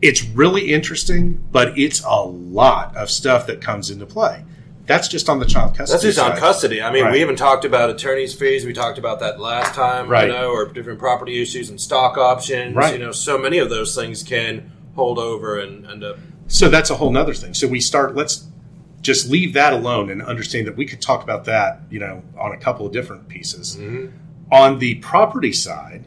it's 0.01 0.25
really 0.25 0.73
interesting, 0.73 1.43
but 1.53 1.79
it's 1.79 2.03
a 2.05 2.23
lot 2.23 2.97
of 2.97 3.11
stuff 3.11 3.47
that 3.47 3.61
comes 3.61 3.91
into 3.91 4.07
play. 4.07 4.45
That's 4.85 5.07
just 5.07 5.29
on 5.29 5.39
the 5.39 5.47
child 5.47 5.77
custody. 5.77 5.93
That's 5.93 6.03
just 6.03 6.19
on 6.19 6.33
side. 6.33 6.41
custody. 6.41 6.83
I 6.83 6.91
mean, 6.93 7.05
Right. 7.05 7.13
we 7.13 7.21
even 7.21 7.37
talked 7.37 7.65
about 7.65 7.89
attorney's 7.89 8.35
fees. 8.35 8.67
We 8.67 8.73
talked 8.73 8.99
about 8.99 9.21
that 9.21 9.39
last 9.39 9.75
time, 9.75 10.09
Right. 10.09 10.27
you 10.27 10.33
know, 10.33 10.51
or 10.51 10.67
different 10.67 10.99
property 10.99 11.41
issues 11.41 11.71
and 11.71 11.81
stock 11.81 12.19
options. 12.19 12.75
Right. 12.75 12.93
You 12.95 12.99
know, 12.99 13.13
so 13.13 13.39
many 13.39 13.59
of 13.59 13.71
those 13.71 13.95
things 13.95 14.25
can 14.25 14.73
hold 14.97 15.21
over 15.21 15.57
and 15.57 15.87
end 15.87 16.03
up. 16.03 16.19
So 16.49 16.69
that's 16.69 16.91
a 16.91 16.97
whole 16.97 17.17
other 17.17 17.33
thing. 17.33 17.55
So 17.55 17.69
we 17.69 17.79
start. 17.81 18.17
Let's 18.17 18.49
just 19.03 19.29
leave 19.29 19.53
that 19.53 19.73
alone 19.73 20.11
and 20.11 20.23
understand 20.23 20.67
that 20.67 20.77
we 20.77 20.87
could 20.87 21.03
talk 21.03 21.23
about 21.23 21.45
that, 21.45 21.81
you 21.91 21.99
know, 21.99 22.23
on 22.39 22.53
a 22.53 22.57
couple 22.57 22.87
of 22.87 22.93
different 22.93 23.29
pieces. 23.29 23.77
Mm-hmm. 23.77 24.17
On 24.53 24.79
the 24.79 24.95
property 24.97 25.53
side, 25.53 26.07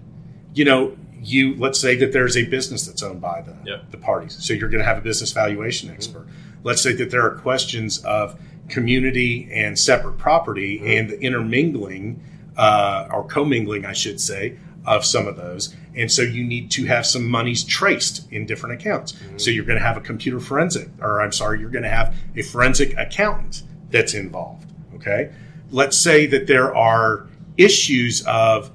you 0.53 0.65
know, 0.65 0.97
you 1.21 1.55
let's 1.55 1.79
say 1.79 1.95
that 1.95 2.13
there's 2.13 2.37
a 2.37 2.45
business 2.45 2.85
that's 2.85 3.03
owned 3.03 3.21
by 3.21 3.41
the, 3.41 3.55
Yeah. 3.65 3.81
the 3.91 3.97
parties. 3.97 4.37
So 4.39 4.53
you're 4.53 4.69
going 4.69 4.83
to 4.83 4.87
have 4.87 4.97
a 4.97 5.01
business 5.01 5.31
valuation 5.31 5.89
mm-hmm. 5.89 5.95
expert. 5.95 6.27
Let's 6.63 6.81
say 6.81 6.93
that 6.93 7.11
there 7.11 7.23
are 7.23 7.35
questions 7.35 8.03
of 8.05 8.39
community 8.69 9.49
and 9.51 9.77
separate 9.77 10.17
property 10.17 10.77
mm-hmm. 10.77 10.87
and 10.87 11.09
the 11.09 11.19
intermingling 11.19 12.23
uh, 12.57 13.07
or 13.11 13.25
commingling, 13.25 13.85
I 13.85 13.93
should 13.93 14.21
say, 14.21 14.57
of 14.85 15.05
some 15.05 15.27
of 15.27 15.35
those. 15.37 15.75
And 15.95 16.11
so 16.11 16.21
you 16.21 16.43
need 16.43 16.71
to 16.71 16.85
have 16.85 17.05
some 17.05 17.27
monies 17.27 17.63
traced 17.63 18.31
in 18.31 18.45
different 18.45 18.81
accounts. 18.81 19.13
Mm-hmm. 19.13 19.37
So 19.37 19.51
you're 19.51 19.65
going 19.65 19.79
to 19.79 19.85
have 19.85 19.97
a 19.97 20.01
computer 20.01 20.39
forensic, 20.39 20.89
or 20.99 21.21
I'm 21.21 21.31
sorry, 21.31 21.59
you're 21.59 21.69
going 21.69 21.83
to 21.83 21.89
have 21.89 22.15
a 22.35 22.41
forensic 22.41 22.97
accountant 22.97 23.63
that's 23.91 24.13
involved. 24.13 24.67
Okay. 24.95 25.31
Let's 25.71 25.97
say 25.97 26.25
that 26.27 26.47
there 26.47 26.75
are 26.75 27.27
issues 27.57 28.23
of 28.27 28.71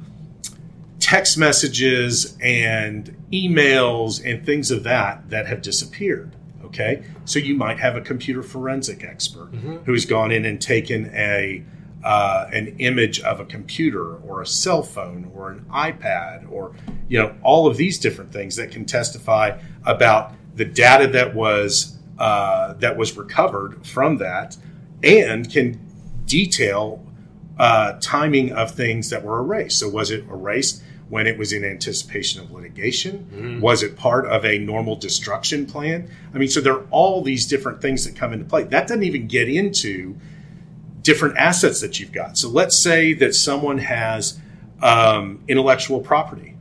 text 0.98 1.38
messages 1.38 2.36
and 2.40 3.16
emails 3.32 4.24
and 4.24 4.44
things 4.44 4.70
of 4.70 4.84
that 4.84 5.28
that 5.30 5.46
have 5.46 5.62
disappeared. 5.62 6.36
Okay, 6.64 7.02
so 7.24 7.40
you 7.40 7.56
might 7.56 7.80
have 7.80 7.96
a 7.96 8.00
computer 8.00 8.44
forensic 8.44 9.02
expert 9.02 9.50
mm-hmm. 9.50 9.78
who 9.78 9.92
has 9.92 10.06
gone 10.06 10.30
in 10.30 10.44
and 10.44 10.60
taken 10.60 11.06
a 11.06 11.64
uh, 12.02 12.46
an 12.52 12.76
image 12.78 13.20
of 13.20 13.40
a 13.40 13.44
computer 13.44 14.16
or 14.16 14.42
a 14.42 14.46
cell 14.46 14.82
phone 14.82 15.30
or 15.34 15.50
an 15.50 15.64
iPad 15.70 16.50
or 16.50 16.74
you 17.08 17.18
know 17.18 17.34
all 17.42 17.66
of 17.66 17.76
these 17.76 17.98
different 17.98 18.32
things 18.32 18.56
that 18.56 18.70
can 18.70 18.84
testify 18.84 19.58
about 19.84 20.32
the 20.56 20.64
data 20.64 21.06
that 21.06 21.34
was 21.34 21.98
uh, 22.18 22.74
that 22.74 22.96
was 22.96 23.16
recovered 23.16 23.86
from 23.86 24.18
that 24.18 24.56
and 25.02 25.50
can 25.50 25.80
detail 26.26 27.04
uh, 27.58 27.98
timing 28.00 28.52
of 28.52 28.70
things 28.70 29.10
that 29.10 29.22
were 29.22 29.38
erased. 29.40 29.78
So, 29.78 29.88
was 29.88 30.10
it 30.10 30.24
erased 30.28 30.82
when 31.08 31.26
it 31.26 31.36
was 31.36 31.52
in 31.52 31.64
anticipation 31.64 32.40
of 32.40 32.50
litigation? 32.50 33.26
Was 33.60 33.82
it 33.82 33.96
part 33.96 34.26
of 34.26 34.44
a 34.44 34.58
normal 34.58 34.96
destruction 34.96 35.66
plan? 35.66 36.10
I 36.34 36.38
mean, 36.38 36.48
so 36.48 36.60
there 36.60 36.74
are 36.74 36.86
all 36.90 37.22
these 37.22 37.46
different 37.46 37.82
things 37.82 38.06
that 38.06 38.16
come 38.16 38.32
into 38.32 38.44
play. 38.46 38.62
That 38.64 38.86
doesn't 38.86 39.02
even 39.02 39.26
get 39.26 39.48
into 39.48 40.16
different 41.02 41.36
assets 41.36 41.80
that 41.80 42.00
you've 42.00 42.12
got. 42.12 42.38
So, 42.38 42.48
let's 42.48 42.76
say 42.76 43.12
that 43.14 43.34
someone 43.34 43.78
has 43.78 44.38
um, 44.82 45.42
intellectual 45.48 46.00
property. 46.00 46.56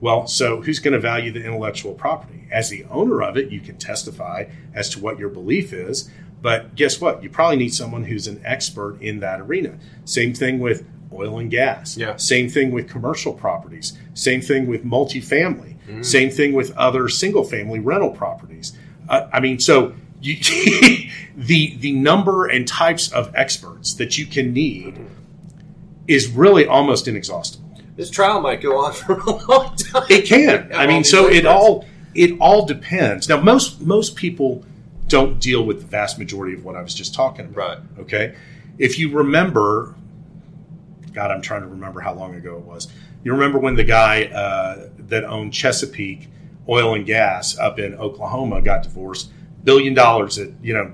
Well, 0.00 0.26
so 0.26 0.62
who's 0.62 0.78
going 0.78 0.94
to 0.94 1.00
value 1.00 1.32
the 1.32 1.44
intellectual 1.44 1.94
property? 1.94 2.46
As 2.50 2.70
the 2.70 2.84
owner 2.84 3.22
of 3.22 3.36
it, 3.36 3.50
you 3.50 3.60
can 3.60 3.76
testify 3.78 4.44
as 4.72 4.88
to 4.90 5.00
what 5.00 5.18
your 5.18 5.28
belief 5.28 5.72
is. 5.72 6.10
But 6.40 6.76
guess 6.76 7.00
what? 7.00 7.22
You 7.22 7.30
probably 7.30 7.56
need 7.56 7.74
someone 7.74 8.04
who's 8.04 8.28
an 8.28 8.40
expert 8.44 8.98
in 9.00 9.20
that 9.20 9.40
arena. 9.40 9.78
Same 10.04 10.32
thing 10.34 10.60
with 10.60 10.86
oil 11.12 11.38
and 11.38 11.50
gas. 11.50 11.96
Yeah. 11.96 12.16
Same 12.16 12.48
thing 12.48 12.70
with 12.70 12.88
commercial 12.88 13.32
properties. 13.32 13.98
Same 14.14 14.40
thing 14.40 14.66
with 14.66 14.84
multifamily. 14.84 15.74
Same 16.04 16.30
thing 16.30 16.52
with 16.52 16.76
other 16.76 17.08
single 17.08 17.44
family 17.44 17.80
rental 17.80 18.10
properties. 18.10 18.76
Uh, 19.08 19.26
I 19.32 19.40
mean, 19.40 19.58
so 19.58 19.94
you, 20.20 20.36
the 21.36 21.76
the 21.76 21.92
number 21.92 22.46
and 22.46 22.66
types 22.66 23.10
of 23.12 23.34
experts 23.34 23.94
that 23.94 24.18
you 24.18 24.26
can 24.26 24.52
need 24.52 24.98
is 26.06 26.30
really 26.30 26.66
almost 26.66 27.06
inexhaustible. 27.06 27.68
This 27.96 28.10
trial 28.10 28.40
might 28.40 28.60
go 28.60 28.78
on 28.84 28.92
for 28.92 29.18
a 29.18 29.30
long 29.46 29.76
time. 29.76 30.04
It 30.08 30.26
can. 30.26 30.70
I 30.74 30.86
mean, 30.86 31.04
so 31.04 31.28
it 31.28 31.46
all 31.46 31.84
it 32.14 32.36
all 32.40 32.66
depends. 32.66 33.28
Now, 33.28 33.40
most 33.40 33.80
most 33.80 34.16
people 34.16 34.64
don't 35.08 35.40
deal 35.40 35.64
with 35.64 35.80
the 35.80 35.86
vast 35.86 36.18
majority 36.18 36.54
of 36.54 36.64
what 36.64 36.76
I 36.76 36.82
was 36.82 36.94
just 36.94 37.14
talking 37.14 37.46
about. 37.46 37.56
Right. 37.56 37.78
Okay. 38.00 38.36
If 38.78 38.98
you 38.98 39.10
remember, 39.10 39.94
God, 41.12 41.30
I'm 41.30 41.42
trying 41.42 41.62
to 41.62 41.66
remember 41.68 42.00
how 42.00 42.14
long 42.14 42.34
ago 42.34 42.56
it 42.56 42.64
was. 42.64 42.88
You 43.24 43.32
remember 43.32 43.58
when 43.58 43.74
the 43.74 43.84
guy 43.84 44.24
uh, 44.26 44.90
that 44.98 45.24
owned 45.24 45.52
Chesapeake 45.52 46.28
Oil 46.68 46.94
and 46.94 47.04
Gas 47.04 47.58
up 47.58 47.78
in 47.78 47.94
Oklahoma 47.94 48.62
got 48.62 48.82
divorced? 48.84 49.30
Billion 49.64 49.94
dollars. 49.94 50.36
That 50.36 50.52
you 50.62 50.74
know, 50.74 50.90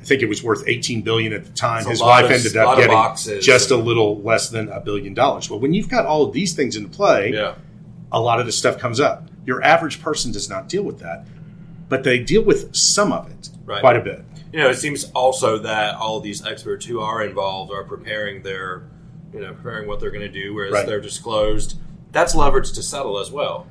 I 0.00 0.04
think 0.04 0.22
it 0.22 0.28
was 0.28 0.42
worth 0.42 0.64
18 0.66 1.02
billion 1.02 1.32
at 1.32 1.44
the 1.44 1.52
time. 1.52 1.80
It's 1.80 1.90
His 1.90 2.00
wife 2.02 2.26
of- 2.26 2.30
ended 2.32 2.56
up 2.56 2.76
getting 2.76 3.40
just 3.40 3.70
a 3.70 3.76
little 3.76 4.20
less 4.22 4.48
than 4.50 4.68
a 4.68 4.80
billion 4.80 5.14
dollars. 5.14 5.50
Well, 5.50 5.60
when 5.60 5.72
you've 5.74 5.88
got 5.88 6.06
all 6.06 6.24
of 6.24 6.32
these 6.32 6.54
things 6.54 6.76
into 6.76 6.88
play, 6.88 7.32
Yeah. 7.32 7.54
a 8.12 8.20
lot 8.20 8.38
of 8.40 8.46
this 8.46 8.56
stuff 8.56 8.78
comes 8.78 9.00
up. 9.00 9.28
Your 9.46 9.62
average 9.62 10.00
person 10.02 10.32
does 10.32 10.48
not 10.50 10.68
deal 10.68 10.82
with 10.82 10.98
that, 11.00 11.26
but 11.88 12.02
they 12.04 12.18
deal 12.18 12.42
with 12.42 12.74
some 12.74 13.12
of 13.12 13.30
it 13.30 13.50
Right. 13.64 13.80
quite 13.80 13.96
a 13.96 14.00
bit. 14.00 14.24
You 14.52 14.60
know, 14.60 14.68
it 14.70 14.76
seems 14.76 15.04
also 15.14 15.58
that 15.58 15.96
all 15.96 16.20
these 16.20 16.44
experts 16.46 16.86
who 16.86 17.00
are 17.00 17.22
involved 17.22 17.72
are 17.72 17.84
preparing 17.84 18.42
their, 18.42 18.84
you 19.34 19.40
know, 19.40 19.52
preparing 19.52 19.86
what 19.88 20.00
they're 20.00 20.10
going 20.10 20.22
to 20.22 20.28
do, 20.32 20.54
whereas 20.54 20.72
Right. 20.72 20.86
they're 20.86 21.00
disclosed. 21.00 21.74
That's 22.12 22.34
leverage 22.34 22.72
to 22.72 22.82
settle 22.82 23.18
as 23.18 23.30
well. 23.30 23.66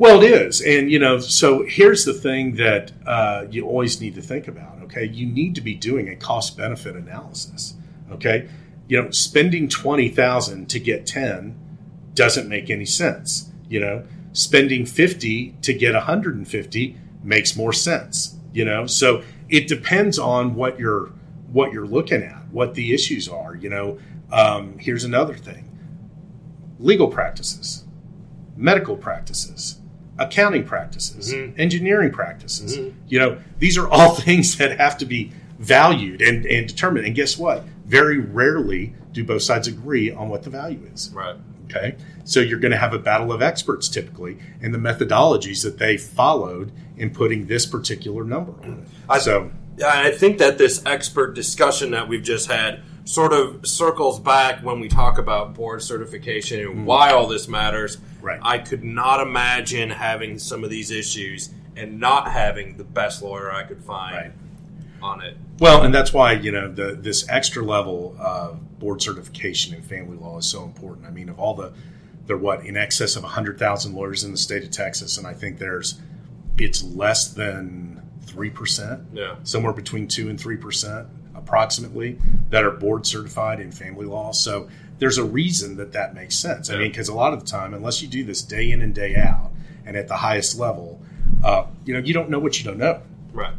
Well, 0.00 0.22
it 0.22 0.30
is, 0.30 0.62
and 0.62 0.90
you 0.90 0.98
know, 0.98 1.18
so 1.18 1.62
here's 1.62 2.06
the 2.06 2.14
thing 2.14 2.54
that 2.54 2.90
uh, 3.06 3.44
you 3.50 3.66
always 3.66 4.00
need 4.00 4.14
to 4.14 4.22
think 4.22 4.48
about. 4.48 4.80
Okay, 4.84 5.04
you 5.04 5.26
need 5.26 5.54
to 5.56 5.60
be 5.60 5.74
doing 5.74 6.08
a 6.08 6.16
cost 6.16 6.56
benefit 6.56 6.96
analysis. 6.96 7.74
Okay, 8.10 8.48
you 8.88 9.02
know, 9.02 9.10
spending 9.10 9.68
twenty 9.68 10.08
thousand 10.08 10.70
to 10.70 10.80
get 10.80 11.04
ten 11.04 11.54
doesn't 12.14 12.48
make 12.48 12.70
any 12.70 12.86
sense. 12.86 13.50
You 13.68 13.80
know, 13.80 14.06
spending 14.32 14.86
fifty 14.86 15.54
to 15.60 15.74
get 15.74 15.92
one 15.92 16.04
hundred 16.04 16.34
and 16.36 16.48
fifty 16.48 16.96
makes 17.22 17.54
more 17.54 17.74
sense. 17.74 18.38
You 18.54 18.64
know, 18.64 18.86
so 18.86 19.22
it 19.50 19.68
depends 19.68 20.18
on 20.18 20.54
what 20.54 20.78
you're 20.78 21.12
what 21.52 21.72
you're 21.74 21.86
looking 21.86 22.22
at, 22.22 22.48
what 22.50 22.72
the 22.72 22.94
issues 22.94 23.28
are. 23.28 23.54
You 23.54 23.68
know, 23.68 23.98
um, 24.32 24.78
here's 24.78 25.04
another 25.04 25.34
thing: 25.34 25.68
legal 26.78 27.08
practices, 27.08 27.84
medical 28.56 28.96
practices, 28.96 29.76
accounting 30.20 30.64
practices, 30.64 31.32
Mhm. 31.34 31.54
engineering 31.58 32.10
practices. 32.12 32.76
Mhm. 32.78 32.92
You 33.08 33.18
know, 33.18 33.38
these 33.58 33.76
are 33.78 33.88
all 33.88 34.14
things 34.26 34.56
that 34.58 34.78
have 34.78 34.96
to 34.98 35.06
be 35.06 35.32
valued 35.58 36.22
and, 36.22 36.46
and 36.46 36.68
determined. 36.68 37.06
And 37.06 37.14
guess 37.14 37.36
what? 37.36 37.64
Very 37.86 38.18
rarely 38.18 38.94
do 39.12 39.24
both 39.24 39.42
sides 39.42 39.66
agree 39.66 40.10
on 40.12 40.28
what 40.28 40.44
the 40.44 40.50
value 40.50 40.80
is. 40.94 41.10
Right. 41.12 41.36
Okay. 41.70 41.96
So 42.24 42.40
you're 42.40 42.58
going 42.60 42.72
to 42.72 42.78
have 42.78 42.92
a 42.94 42.98
battle 42.98 43.32
of 43.32 43.42
experts 43.42 43.88
typically 43.88 44.38
and 44.62 44.72
the 44.74 44.78
methodologies 44.78 45.62
that 45.64 45.78
they 45.78 45.96
followed 45.96 46.70
in 46.96 47.10
putting 47.10 47.46
this 47.46 47.66
particular 47.66 48.24
number 48.24 48.52
on 48.62 48.72
it. 48.84 48.88
I- 49.08 49.18
so, 49.18 49.50
Yeah, 49.78 49.90
I 49.92 50.10
think 50.10 50.38
that 50.38 50.58
this 50.58 50.82
expert 50.84 51.34
discussion 51.34 51.92
that 51.92 52.06
we've 52.08 52.22
just 52.22 52.50
had 52.50 52.80
sort 53.10 53.32
of 53.32 53.66
circles 53.66 54.20
back 54.20 54.62
when 54.62 54.78
we 54.78 54.88
talk 54.88 55.18
about 55.18 55.52
board 55.52 55.82
certification 55.82 56.60
and 56.60 56.68
mm-hmm. 56.68 56.84
why 56.84 57.10
all 57.10 57.26
this 57.26 57.48
matters. 57.48 57.98
Right. 58.22 58.38
I 58.40 58.58
could 58.58 58.84
not 58.84 59.20
imagine 59.20 59.90
having 59.90 60.38
some 60.38 60.62
of 60.62 60.70
these 60.70 60.92
issues 60.92 61.50
and 61.74 61.98
not 61.98 62.30
having 62.30 62.76
the 62.76 62.84
best 62.84 63.20
lawyer 63.20 63.50
I 63.50 63.64
could 63.64 63.82
find 63.82 64.14
Right. 64.14 64.32
on 65.02 65.22
it. 65.22 65.36
well, 65.58 65.82
and 65.82 65.92
that's 65.92 66.12
why, 66.12 66.32
you 66.34 66.52
know, 66.52 66.70
the, 66.70 66.92
this 66.94 67.28
extra 67.28 67.64
level 67.64 68.14
of 68.20 68.78
board 68.78 69.02
certification 69.02 69.74
in 69.74 69.82
family 69.82 70.16
law 70.16 70.38
is 70.38 70.46
so 70.46 70.62
important. 70.62 71.04
I 71.04 71.10
mean, 71.10 71.28
of 71.28 71.38
all 71.40 71.54
the, 71.54 71.72
there 72.26 72.36
what, 72.36 72.64
in 72.64 72.76
excess 72.76 73.16
of 73.16 73.24
100,000 73.24 73.92
lawyers 73.92 74.22
in 74.22 74.30
the 74.30 74.38
state 74.38 74.62
of 74.62 74.70
Texas, 74.70 75.18
and 75.18 75.26
I 75.26 75.34
think 75.34 75.58
there's, 75.58 76.00
it's 76.58 76.84
less 76.84 77.26
than 77.26 78.02
3%. 78.26 79.06
Yeah. 79.14 79.34
somewhere 79.42 79.72
between 79.72 80.06
two 80.06 80.28
and 80.28 80.38
three 80.38 80.56
percent 80.56 81.08
approximately 81.40 82.18
that 82.50 82.64
are 82.64 82.70
board 82.70 83.06
certified 83.06 83.60
in 83.60 83.72
family 83.72 84.06
law. 84.06 84.32
So 84.32 84.68
there's 84.98 85.18
a 85.18 85.24
reason 85.24 85.76
that 85.76 85.92
that 85.92 86.14
makes 86.14 86.36
sense. 86.36 86.70
I 86.70 86.76
mean, 86.76 86.90
because 86.90 87.08
a 87.08 87.14
lot 87.14 87.32
of 87.32 87.40
the 87.40 87.46
time, 87.46 87.74
unless 87.74 88.02
you 88.02 88.08
do 88.08 88.22
this 88.22 88.42
day 88.42 88.70
in 88.70 88.82
and 88.82 88.94
day 88.94 89.16
out 89.16 89.50
and 89.86 89.96
at 89.96 90.08
the 90.08 90.16
highest 90.16 90.58
level, 90.58 91.00
uh, 91.42 91.66
you 91.84 91.94
know, 91.94 92.00
you 92.00 92.12
don't 92.12 92.28
know 92.28 92.38
what 92.38 92.58
you 92.58 92.64
don't 92.64 92.78
know. 92.78 93.00
Right. 93.32 93.54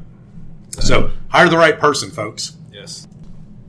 So 0.79 1.11
hire 1.29 1.49
the 1.49 1.57
right 1.57 1.77
person, 1.79 2.11
folks. 2.11 2.55
Yes. 2.71 3.07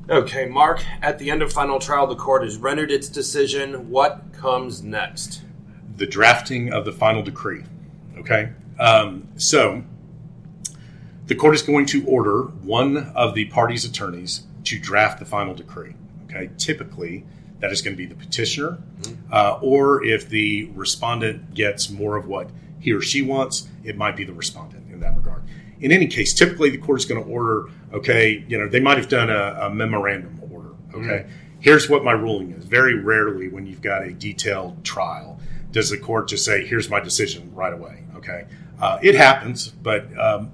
Okay, 0.08 0.46
Mark, 0.46 0.84
at 1.00 1.18
the 1.18 1.30
end 1.30 1.42
of 1.42 1.52
final 1.52 1.78
trial, 1.78 2.06
the 2.06 2.16
court 2.16 2.42
has 2.42 2.56
rendered 2.58 2.90
its 2.90 3.08
decision. 3.08 3.88
What 3.88 4.32
comes 4.32 4.82
next? 4.82 5.42
The 5.96 6.06
drafting 6.06 6.72
of 6.72 6.84
the 6.84 6.92
final 6.92 7.22
decree. 7.22 7.64
Okay, 8.18 8.50
um, 8.78 9.28
so 9.36 9.82
the 11.26 11.34
court 11.34 11.54
is 11.54 11.62
going 11.62 11.86
to 11.86 12.04
order 12.06 12.42
one 12.42 13.12
of 13.14 13.34
the 13.34 13.46
parties' 13.46 13.84
attorneys 13.84 14.42
to 14.64 14.78
draft 14.78 15.18
the 15.18 15.24
final 15.24 15.54
decree. 15.54 15.94
Okay, 16.24 16.50
typically 16.58 17.24
that 17.60 17.70
is 17.70 17.80
going 17.80 17.94
to 17.94 17.98
be 17.98 18.06
the 18.06 18.14
petitioner, 18.14 18.78
uh, 19.30 19.58
or 19.60 20.04
if 20.04 20.28
the 20.28 20.64
respondent 20.74 21.54
gets 21.54 21.90
more 21.90 22.16
of 22.16 22.26
what 22.26 22.50
he 22.80 22.92
or 22.92 23.00
she 23.00 23.22
wants, 23.22 23.68
it 23.84 23.96
might 23.96 24.16
be 24.16 24.24
the 24.24 24.32
respondent 24.32 24.90
in 24.92 24.98
that 25.00 25.16
regard. 25.16 25.42
In 25.80 25.92
any 25.92 26.08
case, 26.08 26.34
typically 26.34 26.70
the 26.70 26.78
court 26.78 26.98
is 26.98 27.04
going 27.04 27.22
to 27.22 27.30
order. 27.30 27.68
Okay, 27.92 28.44
you 28.48 28.58
know 28.58 28.68
they 28.68 28.80
might 28.80 28.98
have 28.98 29.08
done 29.08 29.30
a, 29.30 29.58
a 29.62 29.70
memorandum 29.70 30.40
order. 30.50 30.70
Okay, 30.94 31.26
here's 31.60 31.88
what 31.88 32.04
my 32.04 32.12
ruling 32.12 32.52
is. 32.52 32.64
Very 32.64 32.98
rarely, 32.98 33.48
when 33.48 33.66
you've 33.66 33.82
got 33.82 34.02
a 34.02 34.12
detailed 34.12 34.84
trial, 34.84 35.38
does 35.70 35.90
the 35.90 35.98
court 35.98 36.28
just 36.28 36.44
say, 36.44 36.66
"Here's 36.66 36.90
my 36.90 37.00
decision 37.00 37.52
right 37.54 37.72
away." 37.72 38.04
Okay, 38.16 38.46
uh, 38.80 38.98
it 39.02 39.14
happens, 39.14 39.68
but 39.68 40.06
um, 40.18 40.50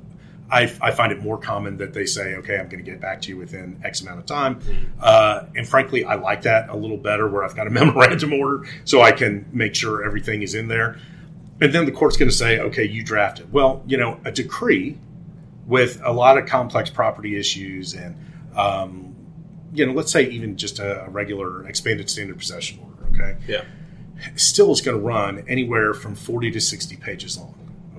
I, 0.51 0.63
I, 0.81 0.93
find 0.93 1.13
it 1.13 1.23
more 1.23 1.39
common 1.39 1.77
that 1.79 1.93
they 1.93 2.07
say, 2.07 2.35
okay, 2.37 2.59
I'm 2.59 2.69
going 2.69 2.83
to 2.83 2.91
get 2.91 3.01
back 3.01 3.21
to 3.23 3.29
you 3.29 3.37
within 3.37 3.81
X 3.85 4.01
amount 4.01 4.21
of 4.21 4.27
time. 4.27 4.61
Uh, 5.01 5.45
and 5.55 5.69
frankly, 5.69 6.05
I 6.05 6.15
like 6.15 6.43
that 6.43 6.71
a 6.71 6.77
little 6.77 6.97
better 6.97 7.29
where 7.29 7.45
I've 7.45 7.55
got 7.55 7.67
a 7.67 7.71
memorandum 7.81 8.33
order 8.33 8.67
so 8.85 9.03
I 9.03 9.13
can 9.13 9.47
make 9.53 9.75
sure 9.75 10.05
everything 10.05 10.43
is 10.43 10.55
in 10.55 10.69
there. 10.69 10.99
And 11.61 11.73
then 11.73 11.87
the 11.87 11.93
court's 11.93 12.17
going 12.17 12.31
to 12.31 12.35
say, 12.35 12.61
okay, 12.61 12.85
you 12.85 13.03
drafted. 13.03 13.53
Well, 13.53 13.83
you 13.87 13.97
know, 13.97 14.21
a 14.25 14.31
decree 14.31 14.99
with 15.67 16.01
a 16.05 16.13
lot 16.13 16.39
of 16.39 16.47
complex 16.47 16.89
property 16.89 17.37
issues 17.37 17.95
and, 17.95 18.17
um, 18.57 19.15
you 19.73 19.85
know, 19.85 19.93
let's 19.93 20.11
say 20.11 20.25
even 20.31 20.57
just 20.57 20.79
a 20.79 21.07
regular 21.09 21.67
expanded 21.69 22.09
standard 22.09 22.39
possession 22.39 22.79
order, 22.83 23.23
okay? 23.23 23.39
Yeah. 23.47 23.65
Still 24.37 24.73
is 24.73 24.81
going 24.81 24.97
to 24.97 25.03
run 25.03 25.45
anywhere 25.47 25.93
from 25.95 26.15
40 26.15 26.53
to 26.53 26.61
60 26.61 26.97
pages 26.97 27.37
long. 27.37 27.55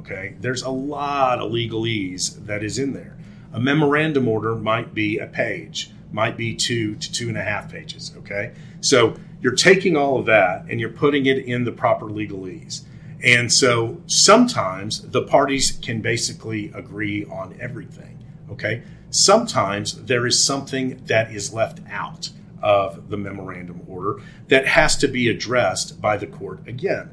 Okay, 0.09 0.33
there's 0.39 0.63
a 0.63 0.71
lot 0.71 1.39
of 1.39 1.51
legalese 1.51 2.43
that 2.47 2.63
is 2.63 2.79
in 2.79 2.93
there. 2.93 3.15
A 3.53 3.59
memorandum 3.59 4.27
order 4.27 4.55
might 4.55 4.95
be 4.95 5.19
a 5.19 5.27
page, 5.27 5.91
might 6.11 6.35
be 6.35 6.55
two 6.55 6.95
to 6.95 7.11
two 7.11 7.27
and 7.27 7.37
a 7.37 7.43
half 7.43 7.71
pages. 7.71 8.11
Okay, 8.17 8.53
so 8.81 9.15
you're 9.39 9.53
taking 9.53 9.95
all 9.95 10.17
of 10.17 10.25
that 10.25 10.65
and 10.67 10.79
you're 10.79 10.89
putting 10.89 11.27
it 11.27 11.37
in 11.37 11.63
the 11.63 11.71
proper 11.71 12.07
legalese. 12.07 12.81
And 13.23 13.51
so 13.51 14.01
sometimes 14.07 15.01
the 15.01 15.21
parties 15.21 15.77
can 15.79 16.01
basically 16.01 16.71
agree 16.73 17.25
on 17.25 17.55
everything. 17.59 18.17
Okay, 18.51 18.81
sometimes 19.11 20.05
there 20.05 20.25
is 20.25 20.43
something 20.43 21.03
that 21.05 21.31
is 21.31 21.53
left 21.53 21.81
out 21.87 22.31
of 22.63 23.09
the 23.09 23.17
memorandum 23.17 23.81
order 23.87 24.21
that 24.47 24.65
has 24.65 24.97
to 24.97 25.07
be 25.07 25.29
addressed 25.29 26.01
by 26.01 26.17
the 26.17 26.27
court 26.27 26.67
again. 26.67 27.11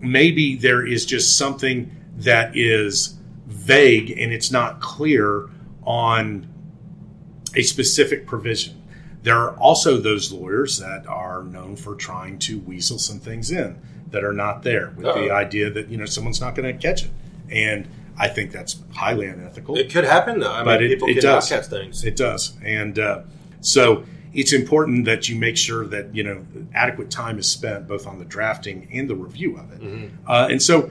Maybe 0.00 0.56
there 0.56 0.84
is 0.84 1.06
just 1.06 1.38
something 1.38 1.92
that 2.16 2.56
is 2.56 3.16
vague 3.46 4.10
and 4.10 4.32
it's 4.32 4.50
not 4.50 4.80
clear 4.80 5.48
on 5.84 6.46
a 7.54 7.62
specific 7.62 8.26
provision. 8.26 8.80
There 9.22 9.36
are 9.36 9.56
also 9.56 9.98
those 9.98 10.32
lawyers 10.32 10.78
that 10.78 11.06
are 11.06 11.42
known 11.44 11.76
for 11.76 11.94
trying 11.94 12.38
to 12.40 12.58
weasel 12.60 12.98
some 12.98 13.18
things 13.18 13.50
in 13.50 13.80
that 14.10 14.22
are 14.22 14.32
not 14.32 14.62
there 14.62 14.92
with 14.96 15.06
Uh-oh. 15.06 15.20
the 15.20 15.30
idea 15.30 15.70
that 15.70 15.88
you 15.88 15.96
know 15.96 16.04
someone's 16.04 16.40
not 16.40 16.54
going 16.54 16.76
to 16.76 16.80
catch 16.80 17.04
it. 17.04 17.10
And 17.50 17.88
I 18.18 18.28
think 18.28 18.52
that's 18.52 18.76
highly 18.94 19.26
unethical. 19.26 19.76
It 19.76 19.90
could 19.90 20.04
happen 20.04 20.40
though. 20.40 20.52
I 20.52 20.64
but 20.64 20.80
mean, 20.80 20.92
it, 20.92 21.02
it 21.02 21.20
does. 21.20 21.48
catch 21.48 21.66
things. 21.66 22.04
It 22.04 22.16
does. 22.16 22.56
And 22.62 22.98
uh, 22.98 23.22
so 23.60 24.04
it's 24.32 24.52
important 24.52 25.04
that 25.06 25.28
you 25.28 25.36
make 25.36 25.56
sure 25.56 25.86
that 25.86 26.14
you 26.14 26.22
know 26.22 26.44
adequate 26.74 27.10
time 27.10 27.38
is 27.38 27.48
spent 27.48 27.88
both 27.88 28.06
on 28.06 28.18
the 28.18 28.24
drafting 28.24 28.88
and 28.92 29.08
the 29.08 29.16
review 29.16 29.56
of 29.56 29.72
it. 29.72 29.80
Mm-hmm. 29.80 30.30
Uh, 30.30 30.48
and 30.50 30.62
so 30.62 30.90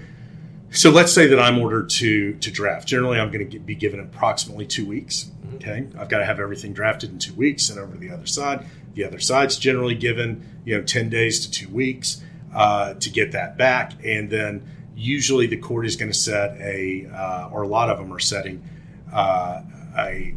so 0.73 0.89
let's 0.89 1.13
say 1.13 1.27
that 1.27 1.39
I'm 1.39 1.59
ordered 1.59 1.89
to 1.91 2.33
to 2.33 2.51
draft. 2.51 2.87
Generally, 2.87 3.19
I'm 3.19 3.31
going 3.31 3.49
to 3.49 3.59
be 3.59 3.75
given 3.75 3.99
approximately 3.99 4.65
two 4.65 4.85
weeks. 4.85 5.31
Mm-hmm. 5.45 5.55
Okay, 5.55 5.87
I've 5.97 6.09
got 6.09 6.19
to 6.19 6.25
have 6.25 6.39
everything 6.39 6.73
drafted 6.73 7.11
in 7.11 7.19
two 7.19 7.33
weeks 7.33 7.69
and 7.69 7.79
over 7.79 7.93
to 7.93 7.99
the 7.99 8.09
other 8.09 8.25
side. 8.25 8.65
The 8.93 9.05
other 9.05 9.19
side's 9.19 9.57
generally 9.57 9.95
given 9.95 10.61
you 10.65 10.77
know 10.77 10.83
ten 10.83 11.09
days 11.09 11.45
to 11.45 11.51
two 11.51 11.69
weeks 11.69 12.21
uh, 12.53 12.95
to 12.95 13.09
get 13.09 13.31
that 13.31 13.57
back, 13.57 13.93
and 14.03 14.29
then 14.29 14.67
usually 14.95 15.47
the 15.47 15.57
court 15.57 15.85
is 15.85 15.95
going 15.95 16.11
to 16.11 16.17
set 16.17 16.59
a 16.59 17.07
uh, 17.07 17.49
or 17.51 17.63
a 17.63 17.67
lot 17.67 17.89
of 17.89 17.97
them 17.99 18.11
are 18.11 18.19
setting 18.19 18.67
uh, 19.13 19.61
a 19.97 20.35